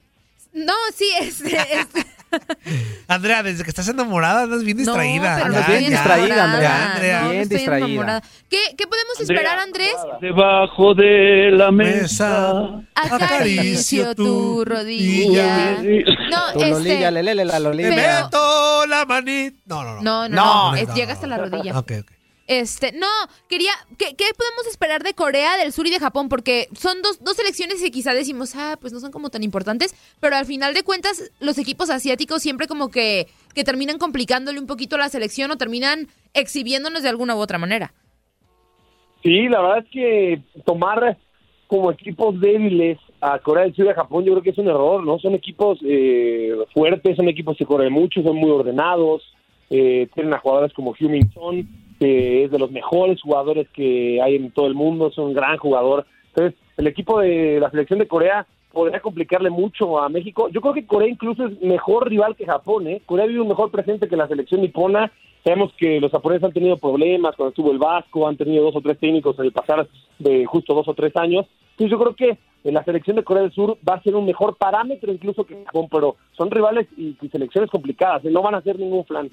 No, 0.53 0.73
sí, 0.93 1.09
este, 1.19 1.49
este- 1.57 2.16
Andrea, 3.07 3.41
desde 3.43 3.63
que 3.63 3.69
estás 3.69 3.87
enamorada 3.87 4.43
andas 4.43 4.63
bien 4.63 4.77
distraída. 4.77 5.35
pero 5.35 5.45
Andas 5.47 5.67
Ya, 5.67 5.73
bien 5.77 5.83
ya. 5.83 5.89
distraída, 5.89 6.43
Andrea. 6.43 6.91
Andrea. 6.93 7.19
no, 7.19 7.25
no 7.25 7.31
Bien 7.31 7.49
distraída. 7.49 7.85
enamorada. 7.87 8.23
¿Qué, 8.49 8.57
qué 8.77 8.87
podemos 8.87 9.19
Andrea. 9.19 9.37
esperar, 9.39 9.59
Andrés? 9.59 9.95
Debajo 10.21 10.93
de 10.93 11.51
la 11.53 11.71
Mesa. 11.71 12.81
Acaricio 12.95 14.15
tu 14.15 14.63
rodilla. 14.65 15.81
No, 15.81 16.53
Tu 16.53 16.59
lolilla, 16.59 16.93
este... 17.07 17.11
lelele, 17.11 17.45
la 17.45 17.53
Te 17.53 17.59
lolilla. 17.59 18.23
meto 18.23 18.85
la 18.87 19.05
manita. 19.05 19.57
No, 19.65 19.83
no, 19.83 19.95
no. 19.95 20.01
No, 20.01 20.29
no, 20.29 20.35
No. 20.35 20.71
no, 20.71 20.75
es- 20.75 20.87
No, 20.87 20.95
llega 20.95 21.07
no, 21.07 21.13
hasta 21.13 21.27
la 21.27 21.37
no. 21.37 21.45
rodilla. 21.45 21.77
Ok, 21.79 21.91
ok. 22.01 22.11
Este, 22.47 22.93
no, 22.93 23.07
quería, 23.49 23.71
¿qué, 23.97 24.13
podemos 24.15 24.67
esperar 24.69 25.03
de 25.03 25.13
Corea 25.13 25.57
del 25.57 25.73
Sur 25.73 25.85
y 25.85 25.89
de 25.89 25.99
Japón? 25.99 26.29
Porque 26.29 26.67
son 26.73 27.01
dos, 27.01 27.21
dos 27.21 27.35
selecciones 27.35 27.81
que 27.81 27.91
quizá 27.91 28.13
decimos, 28.13 28.55
ah, 28.55 28.77
pues 28.79 28.93
no 28.93 29.01
son 29.01 29.11
como 29.11 29.29
tan 29.29 29.43
importantes, 29.43 29.93
pero 30.21 30.37
al 30.37 30.45
final 30.45 30.73
de 30.73 30.83
cuentas 30.83 31.29
los 31.41 31.57
equipos 31.57 31.89
asiáticos 31.89 32.41
siempre 32.41 32.67
como 32.67 32.89
que, 32.89 33.27
que 33.53 33.65
terminan 33.65 33.97
complicándole 33.97 34.59
un 34.59 34.67
poquito 34.67 34.97
la 34.97 35.09
selección 35.09 35.51
o 35.51 35.57
terminan 35.57 36.07
exhibiéndonos 36.33 37.03
de 37.03 37.09
alguna 37.09 37.35
u 37.35 37.39
otra 37.39 37.57
manera. 37.57 37.93
Sí, 39.23 39.49
la 39.49 39.61
verdad 39.61 39.79
es 39.79 39.89
que 39.91 40.41
tomar 40.63 41.17
como 41.67 41.91
equipos 41.91 42.39
débiles 42.39 42.97
a 43.19 43.39
Corea 43.39 43.65
del 43.65 43.75
Sur 43.75 43.87
y 43.87 43.89
a 43.89 43.95
Japón 43.95 44.23
yo 44.23 44.31
creo 44.31 44.43
que 44.43 44.51
es 44.51 44.57
un 44.57 44.69
error, 44.69 45.03
¿no? 45.03 45.19
Son 45.19 45.35
equipos 45.35 45.79
eh, 45.83 46.55
fuertes, 46.73 47.17
son 47.17 47.27
equipos 47.27 47.57
que 47.57 47.65
corren 47.65 47.91
mucho, 47.91 48.21
son 48.21 48.37
muy 48.37 48.49
ordenados, 48.51 49.21
eh, 49.69 50.07
tienen 50.13 50.33
a 50.33 50.39
jugadores 50.39 50.73
como 50.73 50.93
Heung-Min 50.95 51.31
Son, 51.33 51.67
que 51.99 52.45
es 52.45 52.51
de 52.51 52.59
los 52.59 52.71
mejores 52.71 53.21
jugadores 53.21 53.67
que 53.73 54.21
hay 54.21 54.35
en 54.35 54.51
todo 54.51 54.67
el 54.67 54.75
mundo, 54.75 55.07
es 55.07 55.17
un 55.17 55.33
gran 55.33 55.57
jugador. 55.57 56.05
Entonces, 56.29 56.59
el 56.77 56.87
equipo 56.87 57.19
de 57.19 57.59
la 57.59 57.69
selección 57.71 57.99
de 57.99 58.07
Corea 58.07 58.45
podría 58.71 58.99
complicarle 58.99 59.49
mucho 59.49 59.99
a 59.99 60.09
México. 60.09 60.49
Yo 60.49 60.61
creo 60.61 60.73
que 60.73 60.85
Corea 60.85 61.09
incluso 61.09 61.45
es 61.45 61.59
mejor 61.61 62.07
rival 62.09 62.35
que 62.35 62.45
Japón, 62.45 62.87
¿eh? 62.87 63.01
Corea 63.05 63.25
vive 63.25 63.41
un 63.41 63.47
mejor 63.47 63.71
presente 63.71 64.07
que 64.07 64.15
la 64.15 64.27
selección 64.27 64.61
nipona. 64.61 65.11
Sabemos 65.43 65.71
que 65.77 65.99
los 65.99 66.11
japoneses 66.11 66.43
han 66.43 66.53
tenido 66.53 66.77
problemas 66.77 67.35
cuando 67.35 67.49
estuvo 67.49 67.71
el 67.71 67.77
Vasco, 67.77 68.27
han 68.27 68.37
tenido 68.37 68.65
dos 68.65 68.75
o 68.75 68.81
tres 68.81 68.99
técnicos 68.99 69.37
en 69.39 69.45
el 69.45 69.51
pasar 69.51 69.87
de 70.19 70.45
justo 70.45 70.73
dos 70.73 70.87
o 70.87 70.93
tres 70.93 71.15
años. 71.15 71.45
Entonces 71.71 71.91
yo 71.91 71.99
creo 71.99 72.15
que 72.15 72.37
eh, 72.63 72.71
la 72.71 72.83
selección 72.83 73.15
de 73.15 73.23
Corea 73.23 73.43
del 73.43 73.53
Sur 73.53 73.77
va 73.87 73.95
a 73.95 74.03
ser 74.03 74.15
un 74.15 74.25
mejor 74.25 74.57
parámetro 74.57 75.11
incluso 75.11 75.45
que 75.45 75.63
Japón, 75.65 75.87
pero 75.91 76.15
son 76.35 76.51
rivales 76.51 76.87
y, 76.97 77.15
y 77.21 77.29
selecciones 77.29 77.69
complicadas, 77.69 78.25
¿eh? 78.25 78.31
no 78.31 78.41
van 78.41 78.55
a 78.55 78.61
ser 78.61 78.77
ningún 78.77 79.05
flan. 79.05 79.29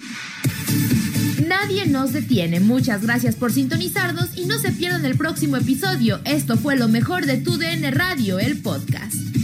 Nadie 1.47 1.87
nos 1.87 2.13
detiene. 2.13 2.61
Muchas 2.61 3.03
gracias 3.05 3.37
por 3.37 3.51
sintonizarnos 3.51 4.39
y 4.39 4.47
no 4.47 4.55
se 4.55 4.73
pierdan 4.73 5.05
el 5.05 5.17
próximo 5.17 5.57
episodio. 5.57 6.19
Esto 6.25 6.57
fue 6.57 6.77
lo 6.77 6.89
mejor 6.89 7.27
de 7.27 7.39
tu 7.39 7.59
DN 7.59 7.91
Radio, 7.91 8.39
el 8.39 8.63
podcast. 8.63 9.44